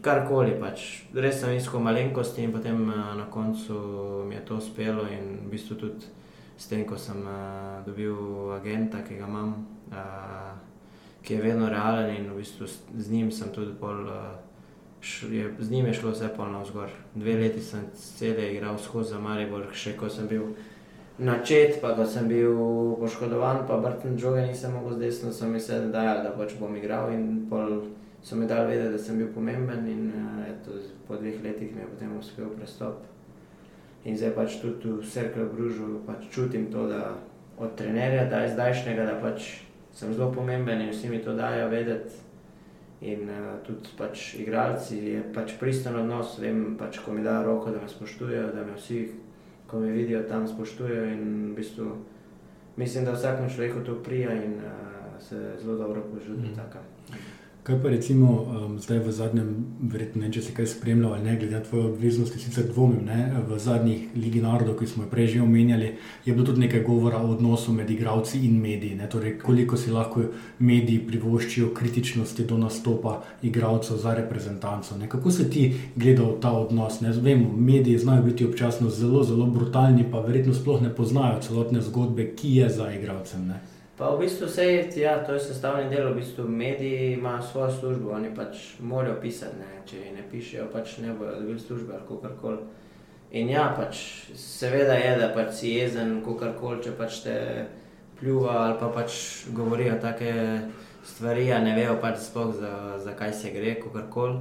karkoli. 0.02 0.56
Pač. 0.60 1.06
Res 1.14 1.42
sem 1.42 1.56
iskal 1.58 1.84
malenkosti 1.84 2.46
in 2.46 2.54
potem 2.56 2.88
uh, 2.88 3.16
na 3.20 3.28
koncu 3.28 3.76
mi 4.28 4.36
je 4.36 4.46
to 4.48 4.62
uspelo 4.62 5.08
in 5.12 5.44
v 5.46 5.52
bistvu 5.52 5.76
tudi 5.76 6.08
s 6.56 6.72
tem, 6.72 6.86
ko 6.88 6.96
sem 6.98 7.20
uh, 7.20 7.84
dobil 7.86 8.16
agenta, 8.56 9.04
ki 9.04 9.20
ga 9.20 9.28
imam, 9.28 9.66
uh, 9.92 10.56
ki 11.26 11.36
je 11.36 11.42
vedno 11.44 11.68
realen 11.70 12.16
in 12.16 12.32
v 12.32 12.40
bistvu 12.40 12.68
z, 12.68 12.88
z 12.96 13.12
njim 13.12 13.32
sem 13.32 13.52
tudi 13.52 13.76
pol. 13.80 14.08
Uh, 14.08 14.44
Je, 15.06 15.54
z 15.60 15.70
njim 15.70 15.86
je 15.86 15.94
šlo 15.94 16.12
vse 16.12 16.32
polno 16.34 16.64
vzgor. 16.64 16.90
Dve 17.14 17.36
leti 17.38 17.62
sem 17.62 17.84
cele 17.94 18.48
igral 18.56 18.80
skozi 18.82 19.14
za 19.14 19.20
Maribor, 19.22 19.68
še 19.70 19.94
ko 19.94 20.10
sem 20.10 20.26
bil 20.26 20.56
načet, 21.18 21.80
pa 21.82 21.96
ko 21.96 22.06
sem 22.06 22.28
bil 22.28 22.58
poškodovan, 23.00 23.64
pa 23.68 23.78
vrtni 23.80 24.18
žoge 24.20 24.42
nisem 24.48 24.74
mogel 24.74 24.98
z 24.98 25.00
desno, 25.00 25.32
so 25.32 25.48
mi 25.48 25.60
se 25.60 25.80
dajali, 25.80 26.24
da 26.24 26.34
pač 26.36 26.58
bom 26.60 26.76
igral 26.76 27.14
in 27.14 27.46
pol 27.50 27.82
so 28.26 28.36
mi 28.36 28.48
dali 28.48 28.68
vedeti, 28.68 28.92
da 28.92 28.98
sem 28.98 29.18
bil 29.18 29.28
pomemben 29.34 29.88
in 29.88 30.08
uh, 30.10 30.42
eto, 30.50 30.80
po 31.08 31.16
dveh 31.16 31.44
letih 31.44 31.76
mi 31.76 31.82
je 31.82 31.88
potem 31.88 32.18
uspel 32.18 32.50
prestop. 32.58 33.06
In 34.06 34.18
zdaj 34.18 34.34
pač 34.34 34.58
tudi 34.62 34.90
v 34.90 35.06
Cerklu 35.06 35.46
Bružu 35.54 36.02
pač 36.08 36.26
čutim 36.34 36.72
to, 36.74 36.88
da 36.90 37.14
od 37.58 37.76
trenerja, 37.78 38.26
da 38.30 38.42
je 38.44 38.54
zdajšnjega, 38.54 39.06
da 39.06 39.20
pač 39.22 39.62
sem 39.94 40.14
zelo 40.14 40.32
pomemben 40.34 40.82
in 40.82 40.90
vsi 40.90 41.10
mi 41.10 41.22
to 41.24 41.38
dajo 41.38 41.70
vedeti. 41.70 42.18
In 43.06 43.30
uh, 43.30 43.62
tudi 43.62 43.94
pač 43.98 44.34
igralci 44.42 44.98
je 44.98 45.22
pač 45.34 45.54
pristen 45.62 45.96
odnos, 45.96 46.40
vem 46.42 46.74
pač, 46.80 47.00
ko 47.06 47.14
mi 47.14 47.22
da 47.24 47.44
roko, 47.46 47.70
da 47.70 47.84
me 47.84 47.90
spoštujejo, 47.90 48.50
da 48.58 48.66
me 48.66 48.74
vsi 48.74 49.06
ko 49.68 49.80
me 49.80 49.92
vidijo 49.92 50.24
tam, 50.24 50.48
spoštujejo. 50.48 51.06
In 51.14 51.52
v 51.52 51.56
bistvu 51.56 51.92
mislim, 52.76 53.06
da 53.06 53.12
vsakemu 53.12 53.50
človeku 53.50 53.80
to 53.80 54.04
prija 54.04 54.34
in 54.34 54.54
uh, 54.54 55.22
se 55.22 55.56
zelo 55.62 55.78
dobro 55.78 56.04
počuti. 56.14 56.48
Mm. 56.52 56.95
Kaj 57.66 57.82
pa 57.82 57.90
recimo 57.90 58.28
um, 58.46 58.74
zdaj 58.80 59.00
v 59.00 59.12
zadnjem, 59.12 59.48
verjetno 59.90 60.22
ne, 60.22 60.28
če 60.30 60.42
si 60.46 60.52
kaj 60.54 60.68
spremljal 60.70 61.16
ali 61.16 61.26
ne, 61.26 61.32
glede 61.40 61.56
na 61.58 61.64
tvoje 61.66 61.88
obveznosti, 61.90 62.38
sicer 62.38 62.68
dvomim, 62.70 63.00
ne, 63.08 63.42
v 63.50 63.58
zadnjih 63.58 64.12
Ligi 64.14 64.44
narodov, 64.44 64.76
ki 64.78 64.86
smo 64.92 65.08
jo 65.08 65.10
prej 65.10 65.32
že 65.34 65.42
omenjali, 65.42 65.88
je 66.28 66.36
bilo 66.36 66.46
tudi 66.46 66.62
nekaj 66.62 66.84
govora 66.86 67.24
o 67.26 67.34
odnosu 67.34 67.74
med 67.74 67.90
igravci 67.90 68.44
in 68.46 68.62
mediji. 68.62 69.00
Ne, 69.02 69.10
torej, 69.10 69.40
koliko 69.42 69.82
si 69.82 69.90
lahko 69.90 70.28
mediji 70.60 71.08
privoščijo 71.10 71.74
kritičnosti 71.74 72.46
do 72.46 72.62
nastopa 72.62 73.18
igravcev 73.42 73.98
za 73.98 74.14
reprezentanco. 74.14 75.02
Ne. 75.02 75.10
Kako 75.10 75.34
se 75.34 75.50
ti 75.50 75.72
gledal 75.96 76.36
ta 76.42 76.54
odnos? 76.54 77.02
Ne, 77.02 77.18
vem, 77.18 77.48
mediji 77.58 77.98
znajo 77.98 78.30
biti 78.30 78.46
občasno 78.46 78.94
zelo, 78.94 79.24
zelo 79.26 79.50
brutalni, 79.50 80.06
pa 80.12 80.22
verjetno 80.22 80.54
sploh 80.54 80.86
ne 80.86 80.94
poznajo 80.94 81.42
celotne 81.42 81.82
zgodbe, 81.82 82.36
ki 82.38 82.60
je 82.62 82.70
za 82.78 82.94
igravcem. 82.94 83.50
Ne. 83.50 83.64
Pa 83.98 84.10
v 84.12 84.26
bistvu 84.26 84.48
vse 84.48 84.64
je, 84.64 85.02
ja, 85.02 85.24
to 85.24 85.34
je 85.34 85.40
sestavni 85.40 85.88
del, 85.90 86.10
v 86.12 86.20
bistvu 86.20 86.44
mediji 86.52 87.14
imajo 87.14 87.42
svojo 87.42 87.72
službo, 87.72 88.12
oni 88.12 88.34
pač 88.36 88.76
morajo 88.80 89.22
pisati, 89.22 89.56
ne? 89.56 89.80
če 89.88 90.12
ne 90.12 90.26
pišejo, 90.32 90.66
pač 90.74 90.98
ne 91.00 91.14
bojo 91.16 91.38
dobili 91.40 91.60
službe 91.60 91.96
ali 91.96 92.04
kako 92.10 92.34
koli. 92.42 92.58
In 93.32 93.50
ja, 93.50 93.70
pač 93.78 94.02
seveda 94.36 95.00
je, 95.00 95.16
da 95.20 95.32
pač 95.32 95.54
si 95.62 95.72
jezen, 95.78 96.20
kako 96.26 96.52
koli, 96.60 96.84
če 96.84 96.92
pač 97.00 97.22
te 97.24 97.38
pljuva 98.20 98.60
ali 98.66 98.78
pa 98.84 98.92
pač 98.92 99.16
govorijo 99.56 99.96
take 100.04 100.36
stvari, 101.08 101.48
a 101.56 101.64
ne 101.64 101.76
vejo 101.80 101.96
pač 102.04 102.20
sploh 102.28 102.52
za, 102.52 102.76
za 103.00 103.16
kaj 103.16 103.34
se 103.34 103.56
gre, 103.56 103.78
kako 103.80 104.08
koli. 104.12 104.40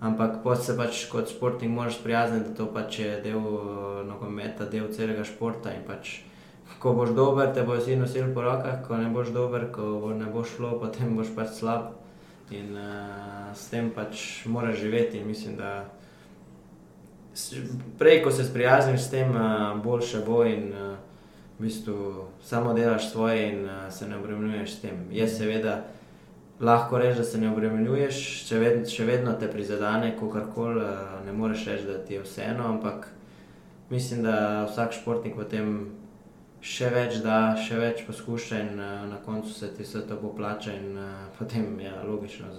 Ampak 0.00 0.42
pot 0.44 0.60
se 0.60 0.76
pač 0.76 1.06
kot 1.12 1.32
športnik 1.32 1.72
moraš 1.72 1.98
sprijazniti, 2.00 2.52
da 2.52 2.56
to 2.56 2.68
pač 2.72 3.00
je 3.00 3.16
del 3.24 3.40
nogometa, 4.08 4.68
del 4.68 4.92
celega 4.92 5.24
športa 5.24 5.72
in 5.76 5.84
pač 5.88 6.20
ko 6.80 6.94
boš 6.96 7.12
dober, 7.14 7.52
te 7.54 7.62
boš 7.62 7.84
vsi 7.84 7.96
nosili 7.96 8.34
po 8.34 8.42
rokah, 8.42 8.80
ko 8.86 8.96
ne 8.96 9.10
boš 9.12 9.28
dober, 9.36 9.68
ko 9.72 10.14
ne 10.16 10.26
bo 10.32 10.44
šlo, 10.44 10.72
potem 10.82 11.16
boš 11.16 11.34
pač 11.36 11.58
slab. 11.60 11.92
In 12.50 12.74
uh, 12.74 13.52
s 13.54 13.68
tem 13.70 13.92
pač 13.94 14.46
moraš 14.50 14.80
živeti. 14.80 15.20
In 15.20 15.28
mislim, 15.28 15.54
da 15.56 15.84
prej, 17.98 18.22
ko 18.24 18.30
se 18.30 18.44
sprijazniš 18.44 19.00
s 19.00 19.10
tem, 19.10 19.30
uh, 19.30 19.76
boljše 19.84 20.24
bo 20.26 20.42
in 20.44 20.72
uh, 20.72 20.96
v 21.58 21.68
bistvu 21.68 22.26
samo 22.42 22.74
delaš 22.74 23.10
svoje 23.12 23.52
in 23.52 23.64
uh, 23.64 23.92
se 23.92 24.08
ne 24.08 24.18
obremenjuješ 24.18 24.72
s 24.72 24.80
tem. 24.80 25.06
Je 25.12 25.28
seveda 25.28 25.84
lahko 26.60 26.98
reči, 26.98 27.18
da 27.18 27.24
se 27.24 27.38
ne 27.38 27.52
obremenjuješ, 27.52 28.24
če 28.48 28.58
ved, 28.58 28.82
še 28.88 29.04
vedno 29.04 29.36
te 29.38 29.46
prizadene, 29.52 30.16
ko 30.18 30.32
karkoli, 30.32 30.82
uh, 30.82 31.20
ne 31.26 31.32
moreš 31.32 31.68
reči, 31.70 31.86
da 31.86 32.02
ti 32.02 32.18
je 32.18 32.24
vseeno, 32.24 32.66
ampak 32.66 33.12
mislim, 33.90 34.24
da 34.26 34.66
vsak 34.66 34.96
športnik 34.98 35.38
v 35.38 35.48
tem 35.48 35.72
še 36.60 36.90
več 36.92 37.20
da, 37.24 37.56
še 37.56 37.80
več 37.80 38.04
poskuša 38.06 38.60
in 38.60 38.76
uh, 38.76 39.08
na 39.08 39.16
koncu 39.24 39.52
se 39.52 39.72
ti 39.76 39.84
vse 39.86 40.04
to 40.08 40.20
poplača 40.20 40.76
in 40.76 40.92
uh, 40.96 41.26
potem 41.38 41.78
je 41.80 41.88
ja, 41.88 42.04
logično. 42.04 42.52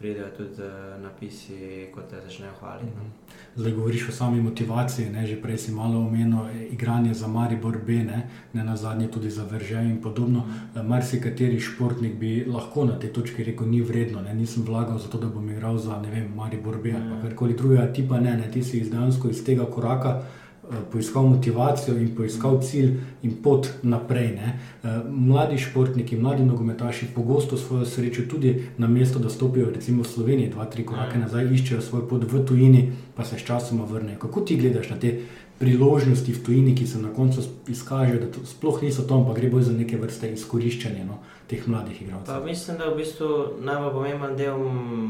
Pridejo 0.00 0.30
tudi 0.32 0.64
uh, 0.64 0.94
napisi, 0.96 1.88
kot 1.92 2.06
te 2.08 2.16
začnejo 2.24 2.54
hvaliti. 2.56 2.92
No. 2.96 3.04
Mhm. 3.04 3.40
Zdaj, 3.56 3.72
govoriš 3.76 4.06
o 4.08 4.12
sami 4.12 4.40
motivaciji. 4.40 5.10
Ne? 5.12 5.26
Že 5.26 5.36
prej 5.42 5.58
si 5.58 5.74
malo 5.76 5.98
omenil 6.00 6.48
igranje 6.72 7.12
za 7.14 7.28
Maribor 7.28 7.76
B, 7.86 7.98
ne, 8.08 8.22
ne 8.52 8.64
na 8.64 8.76
zadnje 8.80 9.10
tudi 9.12 9.30
za 9.30 9.44
Vrže 9.44 9.82
in 9.84 10.00
podobno. 10.00 10.46
Mm. 10.46 10.88
Marsikateri 10.88 11.60
športnik 11.60 12.16
bi 12.16 12.46
lahko 12.48 12.84
na 12.88 12.96
tej 12.96 13.12
točki 13.12 13.44
rekel, 13.44 13.68
ni 13.68 13.82
vredno, 13.82 14.22
ne? 14.22 14.32
nisem 14.34 14.64
vlagal 14.64 14.98
za 14.98 15.12
to, 15.12 15.18
da 15.18 15.28
bom 15.28 15.50
igral 15.50 15.76
za 15.78 16.00
vem, 16.00 16.32
Maribor 16.36 16.80
B 16.80 16.96
ali 16.96 17.04
mm. 17.04 17.22
karkoli 17.22 17.54
drugega. 17.54 17.92
Ti 17.92 18.08
pa 18.08 18.20
ne, 18.20 18.36
ne? 18.36 18.50
ti 18.50 18.62
si 18.62 18.80
iz 18.80 18.90
dejansko 18.90 19.28
iz 19.28 19.44
tega 19.44 19.68
koraka. 19.68 20.22
Eh, 20.70 20.76
poiskal 20.92 21.26
motivacijo 21.26 21.96
in 21.98 22.14
poiskal 22.14 22.60
cilj 22.62 23.00
in 23.22 23.32
pot 23.42 23.68
naprej. 23.82 24.28
Ne. 24.28 24.58
Eh, 24.82 25.00
mladi 25.10 25.58
športniki, 25.58 26.16
mladi 26.16 26.44
nogometaši 26.44 27.06
pogosto 27.14 27.56
svojo 27.56 27.86
srečo 27.86 28.22
tudi 28.30 28.68
na 28.78 28.88
mesto, 28.88 29.18
da 29.18 29.30
stopijo 29.30 29.70
recimo 29.70 30.02
v 30.02 30.06
Sloveniji, 30.06 30.50
dva, 30.50 30.64
tri 30.64 30.86
korake 30.86 31.18
ja. 31.18 31.24
nazaj, 31.24 31.50
iščejo 31.54 31.80
svoj 31.80 32.08
pot 32.08 32.22
v 32.32 32.44
tujini, 32.46 32.92
pa 33.16 33.24
se 33.24 33.38
sčasoma 33.38 33.84
vrnejo. 33.84 34.18
Kako 34.18 34.40
ti 34.40 34.56
gledaš 34.56 34.90
na 34.90 34.96
te 34.96 35.18
priložnosti 35.58 36.32
v 36.32 36.44
tujini, 36.44 36.74
ki 36.74 36.86
se 36.86 37.02
na 37.02 37.10
koncu 37.14 37.42
izkažejo, 37.68 38.20
da 38.20 38.46
sploh 38.46 38.82
niso 38.82 39.02
tam, 39.02 39.26
pa 39.26 39.34
gre 39.34 39.50
bolj 39.50 39.62
za 39.62 39.72
neke 39.72 39.98
vrste 39.98 40.30
izkoriščanje 40.32 41.04
no, 41.04 41.18
teh 41.50 41.66
mladih 41.66 42.02
igralcev? 42.02 42.44
Mislim, 42.46 42.78
da 42.78 42.94
v 42.94 43.02
bistvu 43.02 43.28
najbolj 43.58 43.92
pomemben 43.92 44.36
del 44.38 44.62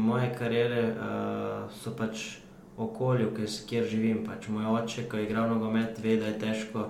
moje 0.09 0.33
kariere 0.39 0.87
uh, 0.89 1.69
so 1.83 1.93
pač 1.93 2.41
okolju, 2.87 3.31
kjer 3.69 3.85
živim. 3.85 4.25
Pač 4.25 4.47
moj 4.47 4.69
oče, 4.81 5.07
ki 5.09 5.17
je 5.17 5.29
igral 5.29 5.49
nogomet, 5.49 5.99
ve, 6.03 6.17
da 6.17 6.31
je 6.31 6.39
težko. 6.39 6.87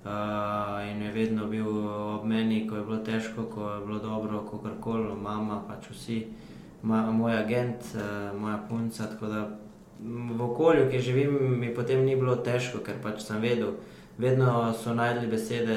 Uh, 0.00 0.80
in 0.88 1.02
je 1.02 1.10
vedno 1.12 1.46
bil 1.46 1.66
ob 1.68 2.24
meni, 2.24 2.62
ko 2.68 2.76
je 2.76 2.84
bilo 2.84 2.98
težko, 3.04 3.42
ko 3.52 3.66
je 3.70 3.80
bilo 3.86 3.98
dobro, 4.00 4.40
ko 4.48 4.58
karkoli, 4.58 5.12
mama, 5.22 5.60
pač 5.68 5.90
vsi, 5.92 6.22
Ma, 6.82 7.02
moj 7.12 7.34
agent, 7.36 7.84
uh, 7.92 8.32
moja 8.40 8.56
punca. 8.68 9.04
Tako 9.06 9.26
da 9.28 9.42
v 10.00 10.42
okolju, 10.42 10.86
ki 10.90 10.98
živim, 10.98 11.60
mi 11.60 11.74
potem 11.74 12.04
ni 12.04 12.16
bilo 12.16 12.36
težko, 12.36 12.80
ker 12.80 12.96
pač 13.02 13.20
sem 13.26 13.42
vedel, 13.42 13.74
vedno 14.18 14.72
so 14.72 14.94
najdli 14.96 15.28
besede, 15.28 15.76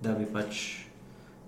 da 0.00 0.14
bi 0.16 0.24
pač, 0.24 0.86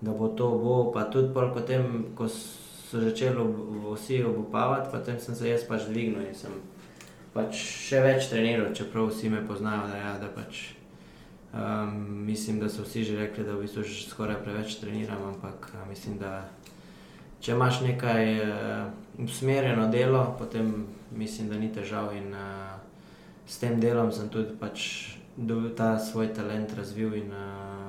da 0.01 0.13
bo 0.13 0.29
to 0.29 0.51
bo. 0.61 0.91
Pa 0.93 1.07
tudi 1.09 1.33
pol 1.33 1.49
potem, 1.55 2.11
ko 2.15 2.29
so 2.29 3.01
začeli 3.01 3.41
ob- 3.41 3.95
vsi 3.95 4.25
obupavati, 4.25 4.91
potem 4.93 5.19
sem 5.21 5.35
se 5.35 5.49
jaz 5.49 5.65
pač 5.65 5.89
dvignil 5.89 6.27
in 6.27 6.35
sem 6.35 6.53
pač 7.35 7.63
še 7.89 8.03
več 8.05 8.29
treniral, 8.31 8.73
čeprav 8.75 9.11
vsi 9.11 9.31
me 9.31 9.43
poznajo, 9.47 9.89
da, 9.91 9.99
ja, 9.99 10.13
da 10.23 10.31
pač. 10.35 10.71
Um, 11.51 12.27
mislim, 12.29 12.61
da 12.63 12.69
so 12.71 12.85
vsi 12.87 13.03
že 13.05 13.17
rekli, 13.19 13.43
da 13.45 13.57
v 13.57 13.65
bistvu 13.65 13.83
že 13.83 14.07
skoraj 14.07 14.39
preveč 14.45 14.77
treniram, 14.79 15.25
ampak 15.35 15.73
a, 15.75 15.83
mislim, 15.89 16.15
da 16.21 16.45
če 17.43 17.57
imaš 17.57 17.81
nekaj 17.83 18.29
uh, 18.39 18.93
usmerjeno 19.19 19.89
delo, 19.91 20.37
potem 20.39 20.87
mislim, 21.11 21.49
da 21.51 21.59
ni 21.59 21.73
težav. 21.75 22.15
In 22.15 22.31
uh, 22.35 22.79
s 23.47 23.59
tem 23.59 23.81
delom 23.83 24.13
sem 24.15 24.31
tudi 24.31 24.55
pač 24.61 24.87
ta 25.77 25.97
svoj 25.99 26.31
talent 26.37 26.75
razvil 26.77 27.17
in 27.19 27.35
uh, 27.35 27.81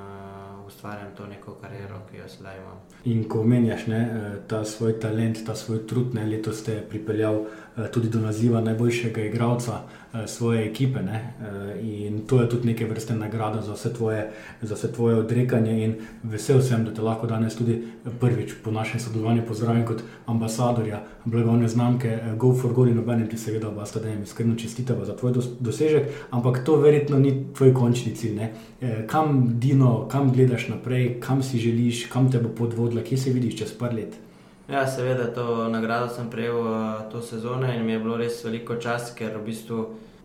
ustvarjam 0.71 1.07
to 1.17 1.27
neko 1.27 1.51
kariero, 1.61 1.99
ki 2.11 2.17
jo 2.17 2.27
sedaj 2.29 2.57
imam. 2.57 2.77
In 3.05 3.23
ko 3.29 3.41
omenjaš 3.41 3.87
eh, 3.87 4.07
ta 4.47 4.63
svoj 4.65 4.99
talent, 4.99 5.45
ta 5.45 5.55
svoj 5.55 5.87
trud, 5.87 6.15
ne, 6.15 6.25
letos 6.25 6.61
ste 6.63 6.79
pripeljal 6.89 7.41
eh, 7.43 7.70
tudi 7.91 8.09
do 8.09 8.19
naziva 8.19 8.61
najboljšega 8.61 9.21
igralca 9.25 9.81
eh, 10.13 10.27
svoje 10.27 10.65
ekipe. 10.65 11.01
Ne, 11.01 11.33
eh, 11.41 11.81
in 11.81 12.21
to 12.27 12.41
je 12.41 12.49
tudi 12.49 12.67
neke 12.67 12.85
vrste 12.85 13.15
nagrada 13.15 13.61
za 13.61 13.73
vse, 13.73 13.93
tvoje, 13.93 14.31
za 14.61 14.75
vse 14.75 14.91
tvoje 14.91 15.15
odrekanje. 15.15 15.83
In 15.83 15.95
vesel 16.23 16.61
sem, 16.61 16.85
da 16.85 16.93
te 16.93 17.01
lahko 17.01 17.27
danes 17.27 17.55
tudi 17.55 17.83
prvič 18.19 18.53
po 18.63 18.71
našem 18.71 18.99
sodelovanju 18.99 19.43
pozdravim 19.47 19.85
kot 19.85 20.03
ambasadorja 20.25 21.03
blagovne 21.25 21.67
znamke 21.67 22.07
eh, 22.07 22.35
Go 22.37 22.53
for 22.53 22.73
Goal 22.73 22.87
in 22.87 22.99
obenem 22.99 23.29
ti 23.29 23.37
seveda 23.37 23.69
oba 23.69 23.85
sta 23.85 23.99
dajem 23.99 24.23
iskreno 24.23 24.55
čestitava 24.55 25.05
za 25.05 25.15
tvoj 25.15 25.31
dos 25.31 25.47
dosežek, 25.59 26.09
ampak 26.31 26.65
to 26.65 26.75
verjetno 26.75 27.19
ni 27.19 27.45
tvoj 27.57 27.73
končni 27.73 28.15
cilj. 28.15 28.35
Ne. 28.35 28.53
Eh, 28.81 29.05
kam 29.07 29.59
Dino, 29.59 30.07
kam 30.11 30.33
gledaš 30.33 30.67
naprej, 30.67 31.19
kam 31.19 31.43
si 31.43 31.59
želiš, 31.59 32.05
kam 32.05 32.31
te 32.31 32.39
bo 32.39 32.49
pot 32.49 32.77
vodila, 32.77 33.01
kje 33.01 33.17
se 33.17 33.31
vidiš 33.31 33.57
čez 33.57 33.73
par 33.77 33.93
let. 33.93 34.30
Ja, 34.71 34.87
seveda, 34.87 35.33
to 35.33 35.67
nagrado 35.67 36.07
sem 36.07 36.29
prejel 36.29 36.59
uh, 36.59 37.11
to 37.11 37.21
sezono 37.21 37.73
in 37.73 37.85
mi 37.85 37.91
je 37.91 37.99
bilo 37.99 38.17
res 38.17 38.37
veliko 38.45 38.75
čas, 38.79 39.09
ker 39.11 39.33
v 39.35 39.41
bistvu 39.49 39.79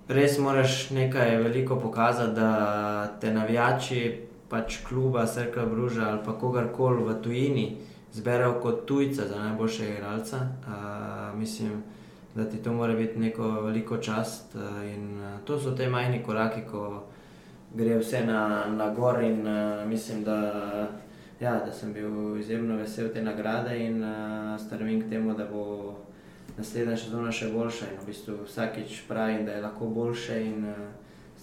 res 0.08 0.36
moraš 0.38 0.90
nekaj 0.94 1.40
veliko 1.42 1.74
pokazati, 1.82 2.34
da 2.36 3.10
te 3.20 3.32
navijači 3.34 4.20
pač 4.48 4.76
kluba, 4.86 5.26
Srka 5.26 5.66
Bruža 5.66 6.10
ali 6.10 6.20
pa 6.24 6.36
kogarkoli 6.38 7.02
v 7.02 7.16
tujini 7.22 7.64
zberejo 8.12 8.60
kot 8.62 8.86
tujca 8.86 9.26
za 9.26 9.40
najboljšega 9.40 9.94
igralca. 9.94 10.36
Uh, 10.36 11.38
mislim, 11.38 11.82
da 12.34 12.44
ti 12.44 12.62
to 12.62 12.72
mora 12.72 12.94
biti 12.94 13.18
neko 13.18 13.50
veliko 13.66 13.96
čast 13.96 14.54
uh, 14.54 14.84
in 14.86 15.18
uh, 15.22 15.40
to 15.44 15.58
so 15.58 15.74
te 15.74 15.88
majhni 15.88 16.22
koraki, 16.22 16.62
ko 16.70 17.02
gre 17.74 17.98
vse 17.98 18.22
na, 18.26 18.66
na 18.70 18.92
gor 18.94 19.18
in 19.24 19.42
uh, 19.42 19.82
mislim, 19.88 20.22
da 20.24 20.38
Ja, 21.40 21.62
da 21.66 21.72
sem 21.72 21.92
bil 21.92 22.36
izjemno 22.40 22.78
vesel 22.80 23.10
te 23.12 23.22
nagrade 23.22 23.74
in 23.84 23.98
uh, 24.00 24.60
stremim 24.60 25.02
k 25.02 25.10
temu, 25.10 25.34
da 25.36 25.44
bo 25.44 25.94
naslednja 26.56 26.94
sezona 26.96 27.32
še 27.32 27.50
boljša. 27.52 27.90
In 27.92 27.98
v 28.00 28.06
bistvu 28.08 28.36
vsakič 28.46 29.02
pravim, 29.08 29.42
da 29.44 29.52
je 29.52 29.64
lahko 29.66 29.90
boljše 29.92 30.38
in 30.46 30.64
uh, 30.64 30.78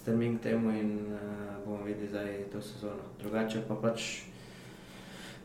stremim 0.00 0.34
k 0.38 0.48
temu 0.48 0.72
in 0.74 0.96
uh, 1.14 1.20
bomo 1.62 1.84
videli 1.86 2.08
zdaj 2.10 2.32
to 2.52 2.62
sezono. 2.62 3.06
Drugače 3.20 3.62
pa 3.68 3.76
pač 3.78 4.24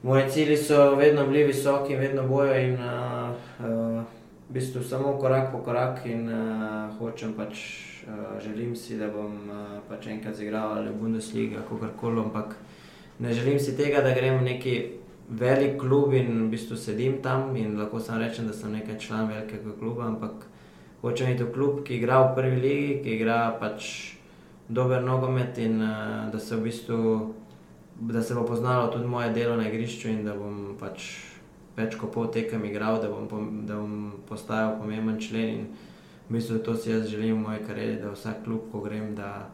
moji 0.02 0.26
cilji 0.34 0.58
so 0.58 0.96
vedno 0.96 1.28
bili 1.30 1.46
visoki, 1.52 2.00
vedno 2.02 2.26
bojo 2.28 2.58
in 2.58 2.74
uh, 2.74 3.30
uh, 3.62 4.02
v 4.50 4.58
bistvu 4.58 4.82
samo 4.82 5.14
korak 5.22 5.52
po 5.52 5.62
korak 5.62 6.02
in 6.10 6.26
uh, 6.26 6.98
hočem 6.98 7.38
pač, 7.38 7.62
uh, 8.10 8.42
želim 8.42 8.74
si, 8.76 8.98
da 8.98 9.14
bom 9.14 9.38
uh, 9.46 9.78
pač 9.86 10.10
enkrat 10.10 10.42
zigral 10.42 10.74
ali 10.80 10.90
v 10.90 10.98
Bundesliga, 11.06 11.62
kakorkoli, 11.70 12.26
ampak 12.26 12.58
ne 13.20 13.34
želim 13.34 13.60
si 13.60 13.78
tega, 13.78 14.02
da 14.02 14.14
grem 14.16 14.40
v 14.40 14.48
neki 14.54 14.76
velik 15.30 15.78
klub 15.80 16.14
in 16.14 16.46
v 16.46 16.50
bistvu 16.50 16.78
sedim 16.78 17.22
tam 17.22 17.56
in 17.56 17.78
lahko 17.78 18.00
samo 18.00 18.20
rečem, 18.20 18.48
da 18.48 18.54
sem 18.54 18.72
nekaj 18.72 19.00
član 19.00 19.28
velikega 19.30 19.76
kluba, 19.80 20.08
ampak 20.08 20.48
hočem 21.02 21.34
iti 21.34 21.44
v 21.44 21.54
klub, 21.54 21.84
ki 21.84 22.00
igra 22.00 22.22
v 22.24 22.36
prvi 22.36 22.56
ligi, 22.56 23.02
ki 23.04 23.16
igra 23.20 23.40
pač 23.60 24.16
dober 24.70 25.04
nogomet 25.04 25.58
in 25.58 25.82
uh, 25.82 26.32
da 26.32 26.40
se 26.40 26.56
v 26.56 26.64
bistvu, 26.64 27.34
da 28.00 28.24
se 28.24 28.36
bo 28.36 28.46
poznalo 28.46 28.92
tudi 28.92 29.08
moje 29.08 29.30
delo 29.34 29.56
na 29.56 29.68
igrišču 29.70 30.10
in 30.10 30.24
da 30.26 30.36
bom 30.36 30.76
pač 30.80 31.12
več 31.78 31.96
kot 31.96 32.12
pol 32.14 32.28
tekem 32.34 32.66
igral, 32.66 33.00
da 33.02 33.08
bom, 33.10 33.64
da 33.66 33.78
bom 33.80 34.20
postajal 34.28 34.78
pomemben 34.80 35.20
člen 35.22 35.50
in 35.50 35.64
v 36.30 36.38
bistvu 36.38 36.60
to 36.66 36.76
si 36.76 36.92
jaz 36.92 37.08
želim 37.08 37.40
v 37.40 37.48
moji 37.48 37.64
karieri, 37.68 38.02
da 38.02 38.12
vsak 38.14 38.44
klub, 38.46 38.68
ko 38.72 38.82
grem, 38.84 39.16
da 39.16 39.50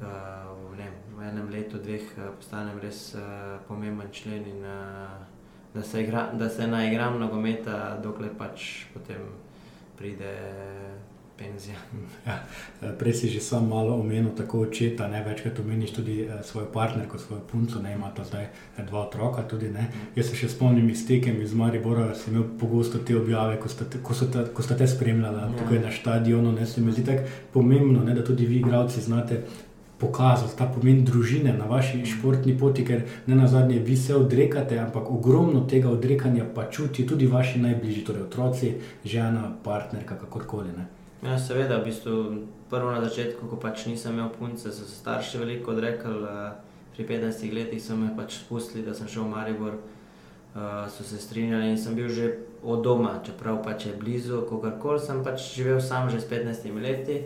uh, 0.00 0.76
ne, 0.76 0.90
v 1.20 1.28
enem 1.28 1.50
letu, 1.52 1.78
dveh 1.78 2.08
uh, 2.16 2.30
postanem 2.36 2.80
res 2.82 3.14
uh, 3.14 3.60
pomemben 3.68 4.08
člen 4.12 4.48
in 4.48 4.64
uh, 4.64 5.20
da, 5.74 5.82
se 5.82 6.02
igra, 6.02 6.30
da 6.32 6.48
se 6.48 6.66
naigram 6.66 7.20
nogometa, 7.20 8.00
dokler 8.02 8.32
pač 8.38 8.86
potem 8.94 9.28
pride 9.98 10.34
penzija. 11.40 11.76
Ja, 12.26 12.36
eh, 12.82 12.92
prej 12.98 13.12
si 13.12 13.28
že 13.28 13.40
sam 13.40 13.68
malo 13.68 13.94
omenil, 13.96 14.30
tako 14.36 14.60
očeta, 14.60 15.08
ne 15.08 15.24
večkrat 15.24 15.58
omeniš 15.58 15.92
tudi 15.92 16.20
eh, 16.22 16.42
svojo 16.42 16.66
partnerko, 16.72 17.18
svojo 17.18 17.40
punco, 17.40 17.80
ne 17.82 17.92
imata 17.94 18.24
zdaj 18.24 18.44
eh, 18.44 18.84
dva 18.84 19.06
otroka. 19.06 19.42
Tudi, 19.48 19.70
ne. 19.70 19.88
Jaz 20.16 20.28
se 20.30 20.36
še 20.36 20.48
spomnim 20.48 20.90
iz 20.90 21.06
tekem 21.08 21.40
iz 21.42 21.54
Maribora, 21.54 22.14
si 22.14 22.30
imel 22.30 22.44
pogosto 22.60 22.98
te 22.98 23.16
objave, 23.16 23.56
ko 23.60 23.68
sta 23.68 23.84
te, 23.84 24.02
ko 24.02 24.14
so 24.14 24.28
te, 24.28 24.44
ko 24.54 24.62
sta 24.62 24.76
te 24.76 24.88
spremljala 24.88 25.40
Ja. 25.40 25.56
tukaj 25.58 25.80
na 25.80 25.92
stadionu. 25.92 26.52
Ne, 26.52 26.66
se 26.66 26.80
mi 26.80 26.92
zdi 26.92 27.04
tako 27.04 27.22
pomembno, 27.52 28.04
ne, 28.04 28.14
da 28.14 28.24
tudi 28.24 28.46
vi, 28.46 28.60
igravci, 28.60 29.00
znate. 29.00 29.42
Pokazati 30.00 30.56
ta 30.56 30.64
pomen 30.64 31.02
družine 31.04 31.52
na 31.52 31.66
vaši 31.68 32.00
športni 32.08 32.54
poti, 32.58 32.84
ker 32.88 33.02
ne 33.26 33.36
na 33.36 33.48
zadnje 33.48 33.78
vi 33.84 33.96
se 33.96 34.14
odrekate, 34.16 34.78
ampak 34.80 35.10
ogromno 35.10 35.60
tega 35.68 35.90
odrekanja 35.90 36.46
pa 36.54 36.70
čutijo 36.70 37.08
tudi 37.08 37.26
vaši 37.26 37.60
najbližji, 37.60 38.04
torej 38.04 38.22
otroci, 38.22 38.72
žena, 39.04 39.50
partnerka, 39.64 40.16
kakorkoli. 40.22 40.72
Ne. 40.76 40.86
Ja, 41.20 41.36
seveda, 41.38 41.82
v 41.82 41.90
bistvu 41.90 42.16
prvo 42.70 42.94
na 42.94 43.04
začetku, 43.04 43.44
ko 43.50 43.60
pač 43.60 43.84
nisem 43.90 44.16
imel 44.16 44.30
punce, 44.32 44.72
so 44.72 44.86
se 44.88 44.96
starši 44.96 45.42
veliko 45.42 45.76
odrekli. 45.76 46.24
Pri 46.96 47.06
15 47.06 47.52
letih 47.54 47.80
so 47.80 47.96
me 47.96 48.10
pač 48.16 48.40
spustili, 48.40 48.82
da 48.84 48.94
sem 48.96 49.08
šel 49.08 49.24
v 49.24 49.32
Maribor, 49.32 49.76
eh, 49.76 50.88
so 50.88 51.04
se 51.04 51.18
strinjali 51.18 51.70
in 51.70 51.78
sem 51.78 51.94
bil 51.94 52.08
že 52.08 52.32
od 52.62 52.82
doma, 52.84 53.20
čeprav 53.24 53.62
pač 53.64 53.86
je 53.86 53.92
blizu, 53.96 54.42
kogarkoli 54.48 55.00
sem 55.00 55.24
pač 55.24 55.54
živel 55.54 55.80
sam 55.80 56.10
že 56.10 56.20
s 56.20 56.28
15 56.28 56.76
leti 56.80 57.24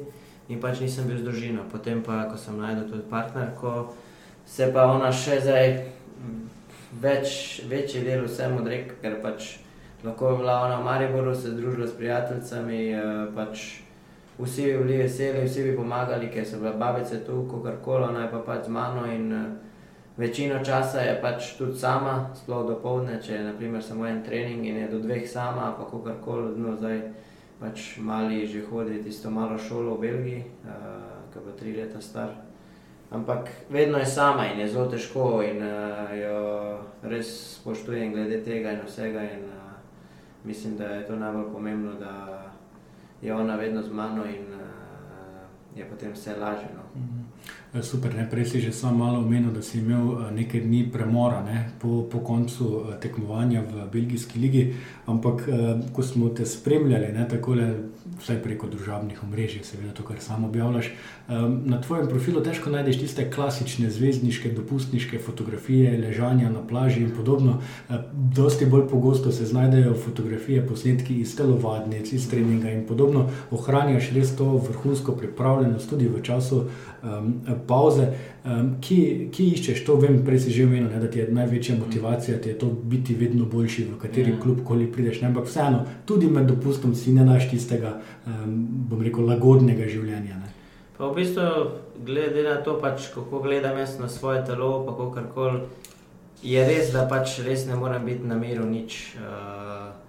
in 0.48 0.60
pač 0.60 0.80
nisem 0.80 1.08
bil 1.08 1.18
z 1.18 1.24
družino. 1.24 1.64
Potem 1.72 2.02
pa, 2.02 2.24
ko 2.30 2.36
sem 2.36 2.58
najdel 2.60 2.88
tudi 2.90 3.06
partnerko, 3.10 3.94
se 4.46 4.68
pa 4.72 4.86
ona 4.92 5.12
še 5.12 5.40
zdaj 5.40 5.68
mm, 5.72 6.40
več, 7.00 7.62
večji 7.68 8.04
del 8.04 8.26
vsem 8.28 8.56
odreka, 8.60 8.98
ker 9.02 9.20
pač 9.24 9.54
lahko 10.04 10.30
je 10.30 10.36
bila 10.42 10.60
ona 10.66 10.80
v 10.80 10.84
Mariboru, 10.84 11.34
se 11.34 11.56
družila 11.56 11.88
s 11.88 11.96
prijateljicami, 11.96 12.80
eh, 12.92 13.02
pač 13.34 13.80
vsi 14.38 14.62
bi 14.62 14.78
bili 14.78 14.98
veseli, 15.02 15.46
vsi 15.46 15.62
bi 15.62 15.76
pomagali, 15.76 16.28
ker 16.28 16.46
so 16.46 16.60
bile 16.60 16.74
babice 16.76 17.24
tu, 17.24 17.48
kakorkoli, 17.50 18.04
ona 18.04 18.26
je 18.26 18.30
pa 18.30 18.38
pač 18.38 18.66
z 18.66 18.68
mano 18.68 19.06
in 19.06 19.32
eh, 19.32 19.46
večino 20.16 20.60
časa 20.64 21.00
je 21.00 21.20
pač 21.22 21.56
tudi 21.58 21.78
sama, 21.78 22.30
sploh 22.36 22.66
do 22.68 22.76
povdne, 22.82 23.16
če 23.22 23.32
je 23.32 23.44
naprimer 23.48 23.82
samo 23.82 24.06
en 24.06 24.22
trening 24.22 24.66
in 24.66 24.76
je 24.76 24.88
do 24.88 25.00
dveh 25.00 25.24
sama, 25.28 25.72
pa 25.78 25.88
kakorkoli, 25.88 26.52
no 26.60 26.76
zdaj 26.76 27.00
pač 27.64 27.96
mali 27.96 28.44
že 28.44 28.60
hodi 28.68 29.00
tisto 29.00 29.32
malo 29.32 29.56
šolo 29.56 29.96
v 29.96 30.00
Belgiji, 30.00 30.42
uh, 30.68 31.24
ki 31.32 31.40
bo 31.40 31.56
tri 31.56 31.72
leta 31.72 32.00
star. 32.00 32.28
Ampak 33.08 33.48
vedno 33.72 33.98
je 33.98 34.06
sama 34.06 34.52
in 34.52 34.60
je 34.60 34.68
zelo 34.68 34.84
težko 34.92 35.40
in 35.40 35.64
uh, 35.64 36.12
jo 36.12 36.36
res 37.08 37.56
spoštujem 37.56 38.12
glede 38.12 38.44
tega 38.44 38.76
in 38.76 38.84
vsega 38.84 39.24
in 39.24 39.48
uh, 39.48 39.72
mislim, 40.44 40.76
da 40.76 40.84
je 40.84 41.06
to 41.08 41.16
najbolj 41.16 41.52
pomembno, 41.52 41.96
da 41.96 42.44
je 43.22 43.32
ona 43.34 43.56
vedno 43.56 43.82
z 43.82 43.92
mano 43.92 44.28
in 44.28 44.52
uh, 44.52 44.84
je 45.76 45.88
potem 45.88 46.12
vse 46.12 46.36
lažje. 46.36 46.68
No. 46.76 46.84
Eh, 46.94 47.63
Super, 47.82 48.14
ne? 48.14 48.22
prej 48.30 48.46
si 48.46 48.60
že 48.62 48.70
sam 48.70 49.02
malo 49.02 49.18
omenil, 49.18 49.50
da 49.50 49.58
si 49.58 49.82
imel 49.82 50.14
eh, 50.14 50.30
nekaj 50.30 50.60
dni 50.62 50.86
premora 50.94 51.42
ne? 51.42 51.74
po, 51.82 52.06
po 52.06 52.22
koncu 52.22 52.86
eh, 52.86 53.00
tekmovanja 53.02 53.66
v 53.66 53.90
Belgijski 53.90 54.38
ligi, 54.38 54.74
ampak 55.10 55.48
eh, 55.48 55.82
ko 55.92 56.02
smo 56.02 56.28
te 56.28 56.46
spremljali, 56.46 57.10
ne, 57.10 57.26
takole, 57.28 57.90
vsaj 58.20 58.42
preko 58.42 58.68
družabnih 58.68 59.22
omrežij, 59.24 59.64
seveda 59.64 59.92
to, 59.96 60.04
kar 60.04 60.20
sam 60.20 60.44
objavljaš, 60.44 60.86
eh, 60.86 61.32
na 61.64 61.80
tvojem 61.80 62.08
profilu 62.08 62.40
težko 62.40 62.70
najdeš 62.70 62.98
tiste 63.00 63.30
klasične 63.30 63.90
zvezdniške, 63.90 64.52
dopustniške 64.52 65.18
fotografije, 65.18 65.98
ležanja 65.98 66.50
na 66.50 66.62
plaži 66.66 67.02
in 67.02 67.10
podobno. 67.16 67.58
Eh, 67.90 67.98
Dosti 68.12 68.66
bolj 68.66 68.88
pogosto 68.88 69.32
se 69.32 69.46
znajdejo 69.46 69.94
fotografije, 69.94 70.66
posnetki 70.66 71.20
iz 71.20 71.36
telovadnic, 71.36 72.12
iz 72.12 72.30
treninga 72.30 72.70
in 72.70 72.86
podobno. 72.86 73.28
Ohranjaš 73.50 74.10
res 74.14 74.36
to 74.36 74.56
vrhunsko 74.68 75.12
pripravljenost 75.12 75.90
tudi 75.90 76.08
v 76.08 76.22
času 76.22 76.64
um, 77.02 77.34
pauze. 77.66 78.08
Um, 78.44 78.74
kje, 78.80 79.30
kje 79.32 79.46
iščeš 79.56 79.84
to? 79.86 79.96
Vem, 79.96 80.18
prej 80.24 80.40
si 80.44 80.50
že 80.52 80.66
omenil, 80.66 80.90
ne, 80.92 81.00
da 81.00 81.08
ti 81.10 81.18
je 81.18 81.28
največja 81.32 81.78
motivacija, 81.78 82.38
da 82.38 82.50
je 82.50 82.58
to 82.58 82.66
biti 82.66 83.14
vedno 83.14 83.46
boljši, 83.48 83.86
v 83.94 83.98
kateri 84.02 84.34
Ja. 84.34 84.40
klub, 84.40 84.60
koli 84.64 84.90
prideš. 84.92 85.22
Ne, 85.22 85.28
ampak 85.32 85.48
vseeno, 85.48 85.84
tudi 86.04 86.26
med 86.26 86.46
dopustom 86.46 86.94
si 86.94 87.12
ne 87.12 87.24
naš 87.24 87.48
tistega, 87.50 88.00
um, 88.26 88.66
bom 88.90 89.02
rekel, 89.02 89.24
lagodnega 89.26 89.88
življenja. 89.88 90.36
Ne. 90.36 90.52
Pa 90.98 91.08
v 91.08 91.14
bistvu, 91.16 91.48
glede 92.06 92.44
na 92.44 92.60
to, 92.62 92.76
pač, 92.82 93.08
kako 93.14 93.40
gledam 93.42 93.78
jaz 93.78 93.98
na 93.98 94.08
svoje 94.08 94.44
telo, 94.44 94.84
pa 94.86 94.92
kako 94.92 95.24
koli, 95.34 95.60
je 96.42 96.60
res, 96.68 96.92
da 96.92 97.08
pač 97.08 97.40
res 97.46 97.66
ne 97.66 97.74
morem 97.80 98.04
biti 98.04 98.26
na 98.28 98.36
miru 98.36 98.66
nič. 98.68 99.16
Uh, 99.16 100.03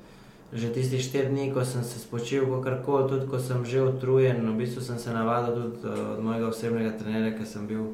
že 0.56 0.72
tisti 0.72 1.04
štiri 1.04 1.28
dni, 1.28 1.52
ko 1.52 1.66
sem 1.68 1.84
se 1.84 2.00
spočil, 2.00 2.48
kako 2.64 2.84
koli, 2.86 3.10
tudi 3.10 3.28
ko 3.28 3.40
sem 3.40 3.66
že 3.68 3.84
utrujen, 3.84 4.40
v 4.40 4.56
bistvu 4.56 4.82
sem 4.82 4.96
se 5.00 5.12
navadil 5.12 5.54
tudi 5.54 5.84
uh, 5.84 6.16
od 6.16 6.24
mojega 6.24 6.48
osebnega 6.48 6.96
trenerja, 6.96 7.36
ker 7.36 7.48
sem 7.48 7.68
bil, 7.68 7.92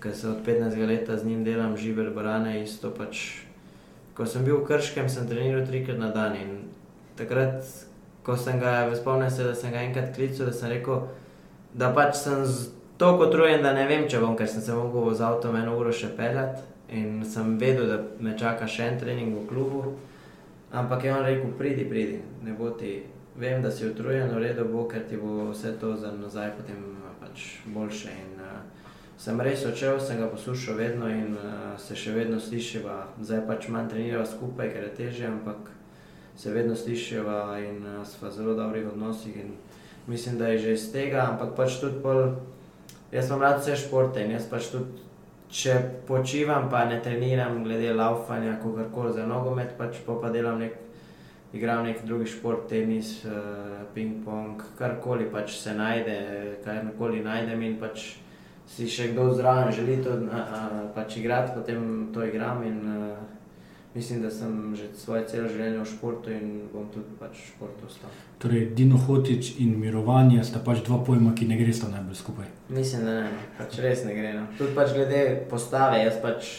ker 0.00 0.16
se 0.16 0.28
od 0.32 0.40
15 0.40 0.80
let 0.88 1.04
z 1.12 1.24
njim 1.24 1.44
delam, 1.44 1.76
živel 1.76 2.08
barane, 2.16 2.62
isto 2.64 2.88
pač. 2.88 3.44
Ko 4.16 4.24
sem 4.24 4.44
bil 4.44 4.62
v 4.62 4.66
Krškem, 4.66 5.12
sem 5.12 5.28
treniral 5.28 5.66
trikrat 5.66 6.00
na 6.00 6.08
dan 6.08 6.38
in 6.40 6.72
takrat, 7.18 7.60
ko 8.24 8.36
sem 8.36 8.56
ga, 8.56 8.88
spomnim 8.96 9.28
se, 9.30 9.44
da 9.44 9.54
sem 9.54 9.72
ga 9.74 9.84
enkrat 9.84 10.16
klical, 10.16 10.48
da 10.48 10.56
sem 10.56 10.72
rekel, 10.72 11.04
da 11.74 11.92
pač 11.92 12.16
sem 12.16 12.48
toliko 12.96 13.28
utrujen, 13.28 13.60
da 13.60 13.74
ne 13.76 13.84
vem, 13.90 14.08
če 14.08 14.22
bom, 14.22 14.38
ker 14.38 14.48
sem 14.48 14.62
se 14.64 14.72
mogel 14.72 15.12
z 15.12 15.26
avtom 15.26 15.56
eno 15.58 15.76
uro 15.76 15.92
še 15.92 16.14
peljati 16.16 16.64
in 16.94 17.20
sem 17.26 17.58
vedel, 17.60 17.90
da 17.90 18.00
me 18.24 18.38
čaka 18.38 18.68
še 18.70 18.88
en 18.88 19.00
trening 19.00 19.36
v 19.36 19.46
klubu. 19.50 19.84
Ampak 20.72 21.04
je 21.04 21.14
on 21.14 21.24
rekel, 21.24 21.50
pridi, 21.58 21.84
pridi, 21.84 22.20
ne 22.42 22.52
bo 22.52 22.70
ti. 22.70 23.02
Vem, 23.36 23.62
da 23.62 23.70
si 23.70 23.86
utrujen, 23.86 24.30
v 24.30 24.38
redu 24.38 24.64
bo, 24.70 24.86
ker 24.88 25.02
ti 25.08 25.16
bo 25.18 25.50
vse 25.50 25.74
to 25.80 25.96
za 25.98 26.12
nazaj 26.14 26.52
potem 26.54 26.78
pač 27.20 27.58
boljše. 27.66 28.10
In, 28.14 28.38
uh, 28.38 28.62
sem 29.18 29.40
res 29.40 29.64
odšel, 29.66 29.98
sem 30.00 30.20
ga 30.22 30.28
poslušal 30.30 30.78
vedno 30.78 31.10
in 31.10 31.34
uh, 31.34 31.74
se 31.78 31.98
še 31.98 32.14
vedno 32.14 32.38
slišiva. 32.40 33.00
Zdaj 33.18 33.42
pač 33.48 33.68
manj 33.68 33.90
trenirava 33.90 34.26
skupaj, 34.26 34.70
ker 34.70 34.86
je 34.86 34.94
teže, 34.98 35.26
ampak 35.26 35.70
se 36.38 36.54
vedno 36.54 36.78
slišiva 36.78 37.58
in 37.62 37.82
uh, 37.82 38.06
v 38.06 38.30
zelo 38.30 38.54
dobrih 38.54 38.86
odnosih. 38.92 39.34
In 39.36 39.54
mislim, 40.06 40.38
da 40.38 40.54
je 40.54 40.58
že 40.58 40.78
iz 40.78 40.90
tega, 40.92 41.26
ampak 41.34 41.56
pač 41.58 41.80
tudi 41.82 42.02
pol. 42.02 42.38
Jaz 43.10 43.30
imam 43.30 43.42
rad 43.42 43.60
vse 43.62 43.76
športe 43.78 44.22
in 44.22 44.34
jaz 44.34 44.46
pač 44.50 44.70
tudi, 44.70 45.03
če 45.54 45.74
počivam, 46.08 46.66
pa 46.70 46.84
ne 46.90 46.98
treniram, 47.02 47.62
glede 47.64 47.92
laufanja, 47.94 48.56
kako 48.62 49.12
za 49.14 49.26
nogomet, 49.26 49.76
pač 49.78 50.00
po 50.06 50.18
pa 50.22 50.32
delam 50.34 50.58
nek, 50.58 50.74
igram 51.54 51.84
nek 51.86 52.02
drugi 52.06 52.26
šport, 52.32 52.66
tenis, 52.70 53.20
uh, 53.28 53.84
ping-pong, 53.94 54.62
karkoli 54.78 55.28
pač 55.30 55.54
se 55.60 55.76
najde, 55.78 56.18
karkoli 56.66 57.22
najdem 57.22 57.62
in 57.62 57.78
pač 57.78 58.16
si 58.66 58.88
še 58.90 59.12
kdo 59.12 59.28
zraven 59.36 59.70
želi 59.76 59.98
to 60.02 60.16
a, 60.32 60.40
pač 60.96 61.18
igrati, 61.20 61.52
potem 61.54 62.08
to 62.14 62.24
igram 62.24 62.64
in 62.64 62.78
uh, 62.88 63.18
mislim, 63.94 64.22
da 64.22 64.30
sem 64.30 64.76
že 64.76 64.88
svoje 64.98 65.22
celo 65.28 65.48
življenje 65.48 65.78
v 65.78 65.86
športu 65.86 66.32
in 66.34 66.66
bom 66.72 66.86
tudi 66.90 67.14
pač 67.18 67.38
v 67.38 67.46
športu 67.52 67.86
ostal. 67.86 68.10
Torej, 68.42 68.66
Dino 68.74 68.98
Hotič 68.98 69.54
in 69.62 69.78
mirovanje 69.80 70.42
sta 70.44 70.58
pač 70.58 70.82
dva 70.86 70.98
pojma, 71.06 71.34
ki 71.34 71.46
ne 71.46 71.58
gresta 71.60 71.88
najbolj 71.92 72.18
skupaj. 72.18 72.50
Mislim, 72.68 73.06
da 73.06 73.20
ne, 73.22 73.32
pač 73.58 73.78
res 73.84 74.04
ne 74.04 74.16
gre. 74.18 74.34
No. 74.34 74.46
Tudi 74.58 74.74
pač 74.74 74.94
glede 74.96 75.22
postave, 75.50 76.02
jaz 76.02 76.18
pač, 76.22 76.52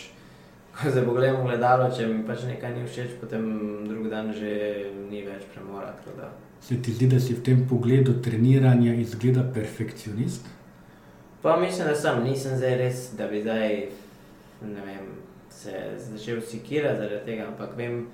ko 0.79 0.91
se 0.91 1.03
pogledam 1.03 1.43
v 1.43 1.51
gledalo, 1.51 1.91
če 1.91 2.07
mi 2.07 2.23
pač 2.27 2.47
nekaj 2.47 2.73
ni 2.77 2.87
všeč, 2.87 3.19
potem 3.19 3.45
drug 3.89 4.07
dan 4.13 4.31
že 4.35 4.55
ni 5.11 5.25
več 5.27 5.43
premora. 5.51 5.91
Se 6.65 6.79
ti 6.81 6.95
zdi, 6.95 7.11
da 7.11 7.19
si 7.19 7.35
v 7.35 7.43
tem 7.45 7.67
pogledu 7.69 8.15
treniranja 8.25 8.95
izgleda 8.97 9.43
perfekcionist? 9.53 10.47
Pa 11.43 11.59
mislim, 11.61 11.91
da 11.91 11.93
sem, 11.93 12.23
nisem 12.25 12.55
zdaj 12.57 12.79
res, 12.79 13.01
da 13.19 13.27
bi 13.29 13.43
zdaj, 13.43 13.75
ne 14.65 14.81
vem, 14.87 15.11
se 15.55 15.71
začel 15.97 16.41
sikirati 16.41 16.99
zaradi 16.99 17.25
tega, 17.25 17.47
ampak 17.47 17.77
vem, 17.77 18.07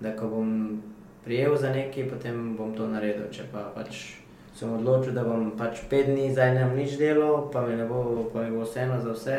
da 0.00 0.16
ko 0.16 0.28
bom 0.28 0.82
prijel 1.24 1.56
za 1.56 1.70
nekaj, 1.70 2.08
potem 2.10 2.56
bom 2.56 2.74
to 2.74 2.88
naredil. 2.90 3.28
Če 3.30 3.46
pa 3.52 3.68
pač 3.74 4.18
sem 4.58 4.70
odločil, 4.74 5.14
da 5.14 5.22
bom 5.26 5.52
pač 5.58 5.84
pet 5.90 6.10
dni 6.10 6.32
zdaj 6.32 6.54
ne 6.56 6.64
bom 6.66 6.78
nič 6.78 6.96
delal, 6.98 7.46
pa 7.52 7.62
mi, 7.66 7.76
ne 7.78 7.86
bo, 7.86 8.26
pa 8.32 8.42
mi 8.42 8.56
bo 8.56 8.64
vseeno 8.66 8.98
za 9.04 9.14
vse, 9.14 9.38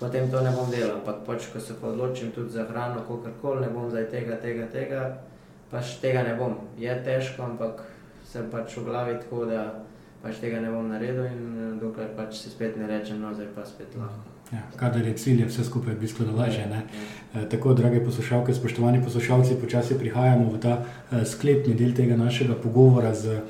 potem 0.00 0.28
to 0.30 0.42
ne 0.44 0.52
bom 0.52 0.68
delal. 0.72 0.98
Ampak 1.00 1.24
pač, 1.28 1.48
ko 1.52 1.62
se 1.62 1.78
pa 1.80 1.88
odločim 1.92 2.34
tudi 2.36 2.52
za 2.52 2.66
hrano, 2.68 3.00
kakorkoli, 3.08 3.64
ne 3.64 3.72
bom 3.72 3.88
zdaj 3.88 4.10
tega, 4.12 4.36
tega, 4.42 4.68
tega, 4.72 5.06
pač 5.72 5.96
tega 6.04 6.26
ne 6.28 6.36
bom. 6.36 6.60
Je 6.78 6.92
težko, 7.06 7.48
ampak 7.48 7.80
sem 8.28 8.50
pač 8.52 8.76
v 8.76 8.84
glavi 8.90 9.16
tako, 9.24 9.46
da 9.48 9.64
pač 10.20 10.44
tega 10.44 10.60
ne 10.60 10.72
bom 10.72 10.92
naredil 10.92 11.24
in 11.30 11.80
dokler 11.80 12.12
pač 12.16 12.36
si 12.42 12.52
spet 12.52 12.76
ne 12.76 12.88
rečem, 12.90 13.20
no 13.24 13.32
zdaj 13.32 13.52
pa 13.56 13.64
spet 13.64 13.96
lahko. 13.96 14.34
Ja, 14.54 14.62
kadar 14.76 15.06
je 15.06 15.14
cilj, 15.14 15.40
je 15.40 15.46
vse 15.46 15.64
skupaj 15.64 15.94
bistveno 15.94 16.36
lažje. 16.36 16.66
Ne? 16.70 16.82
E, 17.34 17.48
Tako, 17.48 17.74
drage 17.74 18.04
poslušalke, 18.04 18.54
spoštovani 18.54 19.00
poslušalci, 19.02 19.56
počasi 19.60 19.98
prihajamo 19.98 20.50
v 20.52 20.60
ta 20.62 20.74
e, 20.78 21.24
sklepni 21.26 21.74
del 21.74 21.90
tega 21.94 22.16
našega 22.16 22.54
pogovora 22.54 23.14
z 23.14 23.34
e, 23.34 23.40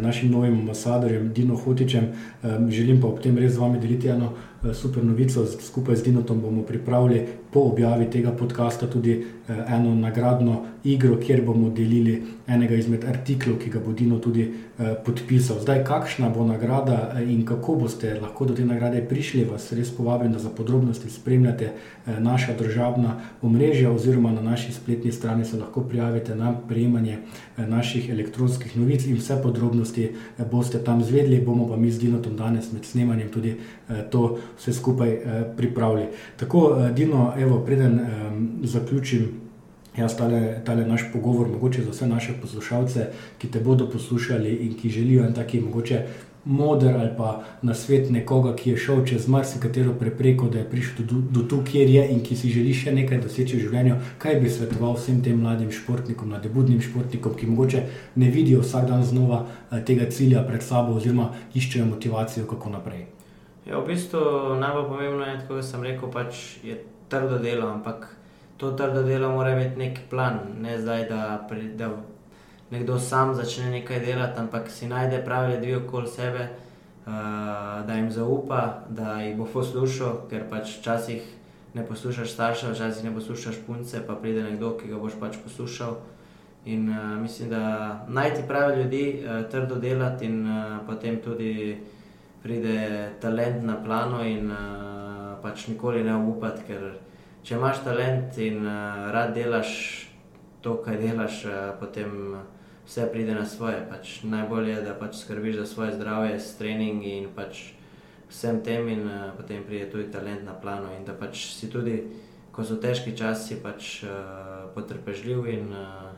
našim 0.00 0.30
novim 0.32 0.54
ambasadorjem 0.62 1.32
Dino 1.32 1.56
Hotičem. 1.56 2.04
E, 2.04 2.56
Želim 2.70 3.00
pa 3.00 3.12
ob 3.12 3.20
tem 3.20 3.36
res 3.36 3.52
z 3.52 3.60
vami 3.60 3.80
deliti 3.80 4.08
eno 4.08 4.32
e, 4.32 4.72
super 4.74 5.04
novico. 5.04 5.44
Skupaj 5.46 6.00
z 6.00 6.08
Dinotom 6.08 6.40
bomo 6.40 6.62
pripravili 6.62 7.26
po 7.54 7.60
objavi 7.60 8.10
tega 8.10 8.32
podcasta 8.32 8.86
tudi 8.90 9.12
e, 9.12 9.24
eno 9.68 9.94
nagradno 9.94 10.62
igro, 10.84 11.16
kjer 11.16 11.42
bomo 11.46 11.70
delili 11.70 12.22
enega 12.46 12.74
izmed 12.74 13.04
artiklov, 13.08 13.60
ki 13.62 13.70
ga 13.70 13.80
bo 13.80 13.92
Dino 13.92 14.18
tudi 14.18 14.42
e, 14.42 14.94
podpisal. 15.06 15.60
Zdaj, 15.62 15.84
kakšna 15.86 16.32
bo 16.34 16.42
nagrada 16.44 17.12
e, 17.14 17.22
in 17.30 17.44
kako 17.46 17.76
boste 17.84 18.16
lahko 18.18 18.48
do 18.50 18.54
te 18.58 18.64
nagrade 18.66 19.04
prišli, 19.08 19.44
vas 19.46 19.70
res 19.72 19.94
povabim, 19.94 20.32
da 20.32 20.42
za 20.42 20.50
podrobnosti 20.50 21.10
spremljate 21.10 21.70
eh, 22.06 22.20
naša 22.20 22.52
državna 22.58 23.20
omrežja 23.42 23.92
oziroma 23.92 24.32
na 24.32 24.42
naši 24.42 24.72
spletni 24.72 25.12
strani 25.12 25.44
se 25.44 25.56
lahko 25.56 25.80
prijavite 25.80 26.34
na 26.34 26.54
prejemanje 26.68 27.18
eh, 27.18 27.66
naših 27.66 28.10
elektronskih 28.10 28.76
novic 28.76 29.06
in 29.06 29.16
vse 29.16 29.38
podrobnosti 29.42 30.04
eh, 30.04 30.44
boste 30.50 30.78
tam 30.84 31.02
zvedli, 31.02 31.40
bomo 31.40 31.68
pa 31.68 31.76
mi 31.76 31.90
z 31.90 31.98
Dinotom 31.98 32.36
danes 32.36 32.72
med 32.72 32.84
snemanjem 32.84 33.28
tudi 33.28 33.56
eh, 33.88 34.02
to 34.10 34.38
vse 34.58 34.72
skupaj 34.72 35.10
eh, 35.10 35.44
pripravili. 35.56 36.06
Tako, 36.36 36.76
eh, 36.80 36.92
Dino, 36.92 37.32
evo, 37.44 37.62
preden 37.64 37.98
eh, 38.00 38.10
zaključim 38.74 39.44
Jaz 39.94 40.16
tale, 40.18 40.60
tale 40.66 40.86
naš 40.86 41.04
pogovor, 41.12 41.48
mogoče 41.48 41.82
za 41.82 41.90
vse 41.90 42.06
naše 42.06 42.32
poslušalce, 42.42 43.06
ki 43.38 43.50
te 43.50 43.60
bodo 43.60 43.86
poslušali 43.90 44.50
in 44.66 44.72
ki 44.74 44.90
želijo 44.90 45.24
en 45.24 45.34
taki 45.34 45.60
mogoče 45.60 46.00
moder 46.44 46.96
ali 46.96 47.10
pa 47.16 47.42
na 47.62 47.74
svet 47.74 48.10
nekoga, 48.10 48.56
ki 48.56 48.70
je 48.70 48.76
šel 48.76 49.04
čez 49.06 49.28
marsikatero 49.28 49.92
prepreko, 49.92 50.48
da 50.48 50.58
je 50.58 50.70
prišel 50.70 51.06
do, 51.06 51.20
do 51.30 51.46
tu, 51.48 51.62
kjer 51.64 51.90
je 51.90 52.08
in 52.10 52.20
ki 52.24 52.36
si 52.36 52.50
želi 52.50 52.74
še 52.74 52.92
nekaj 52.92 53.20
doseči 53.22 53.56
v 53.56 53.60
življenju, 53.60 53.96
kaj 54.18 54.40
bi 54.40 54.50
svetoval 54.50 54.98
vsem 54.98 55.22
tem 55.22 55.40
mladim 55.40 55.70
športnikom, 55.72 56.34
nadebudnim 56.34 56.82
športnikom, 56.82 57.36
ki 57.38 57.46
mogoče 57.46 57.84
ne 58.16 58.30
vidijo 58.30 58.60
vsak 58.60 58.88
dan 58.90 59.04
znova 59.04 59.44
eh, 59.46 59.80
tega 59.84 60.10
cilja 60.10 60.42
pred 60.42 60.62
sabo 60.62 60.98
oziroma 60.98 61.30
iščejo 61.54 61.86
motivacijo, 61.86 62.48
kako 62.50 62.74
naprej. 62.74 63.06
Ja, 63.64 63.78
v 63.78 63.94
bistvu 63.94 64.58
najbolj 64.60 64.90
pomembno 64.90 65.24
je, 65.24 65.38
kot 65.48 65.64
sem 65.64 65.86
rekel, 65.86 66.10
pač 66.12 66.58
je 66.66 66.82
trdo 67.08 67.38
delo, 67.38 67.68
ampak 67.68 68.08
to 68.56 68.72
trdo 68.72 69.02
delo 69.02 69.30
mora 69.30 69.52
imeti 69.52 69.78
nek 69.78 69.98
plan, 70.10 70.40
ne 70.60 70.78
zdaj, 70.80 71.08
da, 71.08 71.46
pri, 71.48 71.68
da 71.78 71.90
nekdo 72.70 72.98
sam 72.98 73.34
začne 73.34 73.70
nekaj 73.70 74.00
delati, 74.00 74.40
ampak 74.40 74.70
si 74.70 74.88
najde 74.88 75.22
prave 75.24 75.54
ljudi 75.54 75.74
okoli 75.74 76.08
sebe, 76.08 76.48
uh, 77.06 77.12
da 77.86 77.94
jim 77.94 78.10
zaupa, 78.10 78.84
da 78.88 79.20
jih 79.22 79.36
bo 79.36 79.46
poslušal, 79.52 80.24
ker 80.30 80.48
pač 80.50 80.78
včasih 80.78 81.22
ne 81.74 81.86
poslušaš 81.86 82.30
staršev, 82.30 82.72
včasih 82.72 83.04
ne 83.04 83.14
poslušaš 83.14 83.56
punce, 83.66 84.02
pa 84.06 84.14
pride 84.14 84.42
nekdo, 84.42 84.76
ki 84.78 84.88
ga 84.88 84.98
boš 84.98 85.18
pač 85.20 85.38
poslušal. 85.44 85.96
In 86.64 86.88
uh, 86.88 87.18
mislim, 87.20 87.50
da 87.50 88.04
najti 88.08 88.46
prave 88.48 88.76
ljudi, 88.82 89.04
uh, 89.20 89.50
trdo 89.50 89.76
delati 89.76 90.24
in 90.24 90.46
uh, 90.46 90.78
potem 90.86 91.20
tudi 91.20 91.76
pride 92.42 93.10
talent 93.20 93.64
na 93.64 93.76
plano 93.84 94.24
in 94.24 94.50
uh, 94.50 95.03
pač 95.44 95.68
nikoli 95.68 96.00
ne 96.04 96.16
upati, 96.16 96.64
ker 96.70 96.88
če 97.44 97.58
imaš 97.58 97.84
talent 97.84 98.38
in 98.40 98.64
uh, 98.64 99.10
rad 99.12 99.34
delaš 99.36 99.74
to, 100.64 100.78
kar 100.80 100.96
delaš, 100.96 101.42
uh, 101.44 101.74
potem 101.76 102.38
vse 102.86 103.04
pride 103.12 103.36
na 103.36 103.44
svoje. 103.44 103.82
Pač 103.90 104.22
najbolje 104.24 104.72
je, 104.72 104.82
da 104.88 104.96
pač 104.96 105.20
skrbiš 105.20 105.60
za 105.60 105.66
svoje 105.68 105.92
zdravje 105.98 106.40
s 106.40 106.56
treningi 106.56 107.18
in 107.20 107.28
pač 107.36 107.74
vsem 108.32 108.62
tem 108.64 108.88
in 108.88 109.04
uh, 109.04 109.32
potem 109.36 109.60
pride 109.68 109.90
tudi 109.92 110.08
talent 110.12 110.48
na 110.48 110.56
plano 110.56 110.88
in 110.96 111.04
da 111.04 111.12
pač 111.12 111.52
si 111.52 111.68
tudi, 111.68 112.00
ko 112.54 112.64
so 112.64 112.80
težki 112.80 113.12
časi, 113.12 113.60
pač 113.60 114.00
uh, 114.08 114.72
potrpežljiv 114.72 115.44
in 115.52 115.68
uh, 115.76 116.08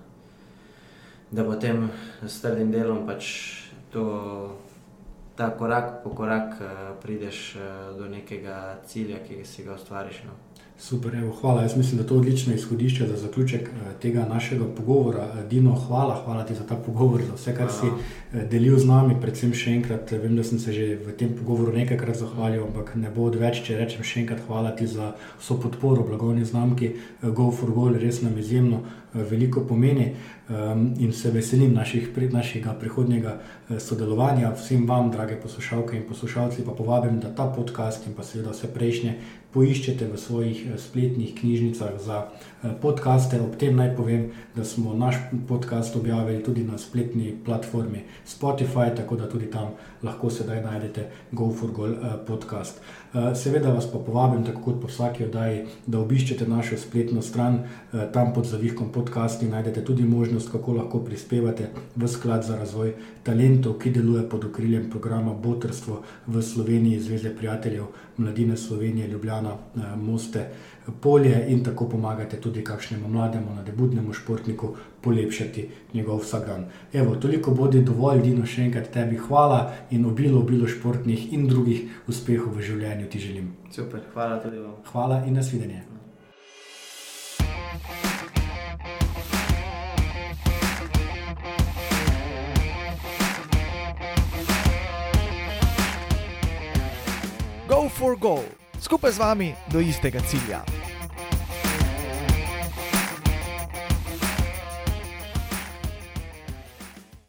da 1.35 1.43
potem 1.43 1.89
s 2.23 2.39
trdim 2.41 2.71
delom 2.71 3.03
pač 3.07 3.27
to 3.91 4.07
ta 5.37 5.51
korak 5.51 6.03
po 6.05 6.11
korak 6.11 6.61
uh, 6.61 6.69
prideš 7.03 7.57
uh, 7.57 7.63
do 7.99 8.09
nekega 8.09 8.79
cilja, 8.87 9.21
ki 9.25 9.45
si 9.45 9.65
ga 9.65 9.75
ustvariš. 9.75 10.23
No. 10.25 10.46
Super, 10.79 11.15
evo, 11.15 11.33
hvala. 11.41 11.63
Jaz 11.63 11.77
mislim, 11.77 11.97
da 11.97 12.03
je 12.03 12.09
to 12.09 12.17
odlično 12.17 12.55
izhodišče 12.55 13.07
za 13.07 13.17
zaključek 13.17 13.61
eh, 13.69 13.93
tega 14.03 14.27
našega 14.29 14.65
pogovora. 14.77 15.25
Eh, 15.25 15.49
Dino, 15.49 15.75
hvala, 15.75 16.23
hvala 16.25 16.45
ti 16.45 16.55
za 16.55 16.67
ta 16.67 16.77
pogovor, 16.87 17.23
za 17.23 17.35
vse, 17.35 17.55
kar 17.57 17.71
si 17.73 17.87
eh, 17.87 18.45
delil 18.51 18.79
z 18.79 18.85
nami. 18.85 19.17
Predvsem 19.21 19.55
še 19.55 19.73
enkrat, 19.73 20.13
vem, 20.13 20.37
da 20.37 20.45
sem 20.45 20.59
se 20.59 20.73
že 20.73 20.99
v 21.01 21.17
tem 21.17 21.33
pogovoru 21.33 21.73
nekajkrat 21.73 22.21
zahvalil, 22.21 22.67
ampak 22.69 22.93
ne 22.95 23.09
bo 23.11 23.25
odveč, 23.31 23.63
če 23.65 23.79
rečem 23.81 24.05
še 24.05 24.21
enkrat 24.21 24.45
hvala 24.47 24.75
ti 24.77 24.87
za 24.87 25.15
vso 25.41 25.57
podporo 25.57 26.05
blagovni 26.05 26.45
znamki 26.45 26.93
Go 27.23 27.51
for 27.51 27.73
Goal, 27.73 27.97
res 27.97 28.21
nam 28.23 28.37
izjemno 28.39 28.85
veliko 29.17 29.63
pomeni 29.65 30.11
um, 30.49 30.91
in 31.01 31.13
se 31.13 31.31
veselim 31.31 31.73
naših, 31.73 32.11
našega 32.33 32.75
prihodnjega 32.77 33.39
sodelovanja. 33.81 34.53
Vsem 34.61 34.85
vam, 34.87 35.09
drage 35.11 35.41
poslušalke 35.41 35.97
in 35.97 36.05
poslušalci, 36.09 36.67
pa 36.67 36.77
povabim, 36.77 37.17
da 37.21 37.33
ta 37.33 37.47
podcast 37.49 38.07
in 38.07 38.13
pa 38.13 38.23
seveda 38.23 38.53
vse 38.53 38.69
prejšnje 38.75 39.15
poiščete 39.57 40.11
v 40.13 40.21
svojih 40.21 40.59
eh, 40.69 40.77
spletnih 40.77 41.33
knjižnicah 41.41 41.97
za 41.97 42.29
eh, 42.63 42.71
podcaste. 42.83 43.41
Ob 43.41 43.57
tem 43.57 43.77
naj 43.77 43.95
povem, 43.97 44.31
da 44.57 44.65
smo 44.65 44.95
naš 44.95 45.17
podcast 45.49 45.97
objavili 45.97 46.43
tudi 46.43 46.65
na 46.65 46.79
spletni 46.79 47.35
platformi 47.45 48.03
Spotify, 48.27 48.97
tako 48.97 49.17
da 49.17 49.29
tudi 49.29 49.51
tam 49.51 49.75
lahko 50.03 50.31
sedaj 50.31 50.63
najdete 50.63 51.09
Go 51.33 51.51
for 51.53 51.71
Goal 51.71 51.93
eh, 51.93 52.15
podcast. 52.27 52.81
Eh, 53.15 53.35
Seveda 53.35 53.73
vas 53.73 53.87
pa 53.93 53.99
povabim, 53.99 54.45
tako 54.45 54.61
kot 54.63 54.81
po 54.81 54.87
vsaki 54.87 55.25
oddaji, 55.25 55.65
da 55.87 55.99
obiščete 55.99 56.49
našo 56.49 56.77
spletno 56.77 57.23
stran. 57.23 57.59
Tam 58.13 58.33
pod 58.35 58.45
zavihkom 58.47 58.93
podcasti 58.93 59.49
najdete 59.49 59.85
tudi 59.85 60.05
možnost, 60.05 60.51
kako 60.53 60.73
lahko 60.73 61.01
prispevate 61.01 61.69
v 61.97 62.09
sklad 62.09 62.45
za 62.45 62.57
razvoj 62.57 62.93
talentov, 63.23 63.79
ki 63.79 63.91
deluje 63.91 64.29
pod 64.29 64.45
okriljem 64.45 64.91
programa 64.91 65.35
Botrstvo 65.35 66.03
v 66.27 66.43
Sloveniji, 66.43 67.01
Zveze 67.01 67.37
prijateljev 67.37 67.85
Mladine 68.17 68.57
Slovenije, 68.57 69.09
Ljubljana, 69.09 69.57
Moste, 69.97 70.49
Polje 71.01 71.45
in 71.49 71.65
tako 71.65 71.89
pomagate 71.89 72.41
tudi 72.41 72.65
kakšnemu 72.65 73.09
mlademu, 73.09 73.55
nadebudnemu 73.55 74.13
športniku 74.13 74.75
polepšati 75.01 75.69
njegov 75.95 76.23
vsakdan. 76.23 76.65
Evo, 76.93 77.17
toliko 77.17 77.51
bodi 77.51 77.83
dovolj, 77.83 78.23
Dino, 78.23 78.47
še 78.47 78.63
enkrat 78.69 78.93
tebi 78.95 79.19
hvala 79.19 79.73
in 79.91 80.07
obilo, 80.07 80.41
obilo 80.41 80.69
športnih 80.69 81.33
in 81.33 81.49
drugih 81.49 82.07
uspehov 82.09 82.55
v 82.55 82.63
življenju 82.63 83.11
ti 83.11 83.19
želim. 83.19 83.53
Super, 83.71 84.07
hvala 84.15 84.41
tudi 84.43 84.63
vam. 84.63 84.79
Hvala 84.93 85.25
in 85.27 85.35
nasvidenje. 85.35 85.83
Go 97.69 97.89
for 97.89 98.17
goal, 98.17 98.45
skupaj 98.81 99.13
z 99.13 99.19
vami 99.19 99.55
do 99.73 99.81
istega 99.81 100.21
cilja. 100.21 100.65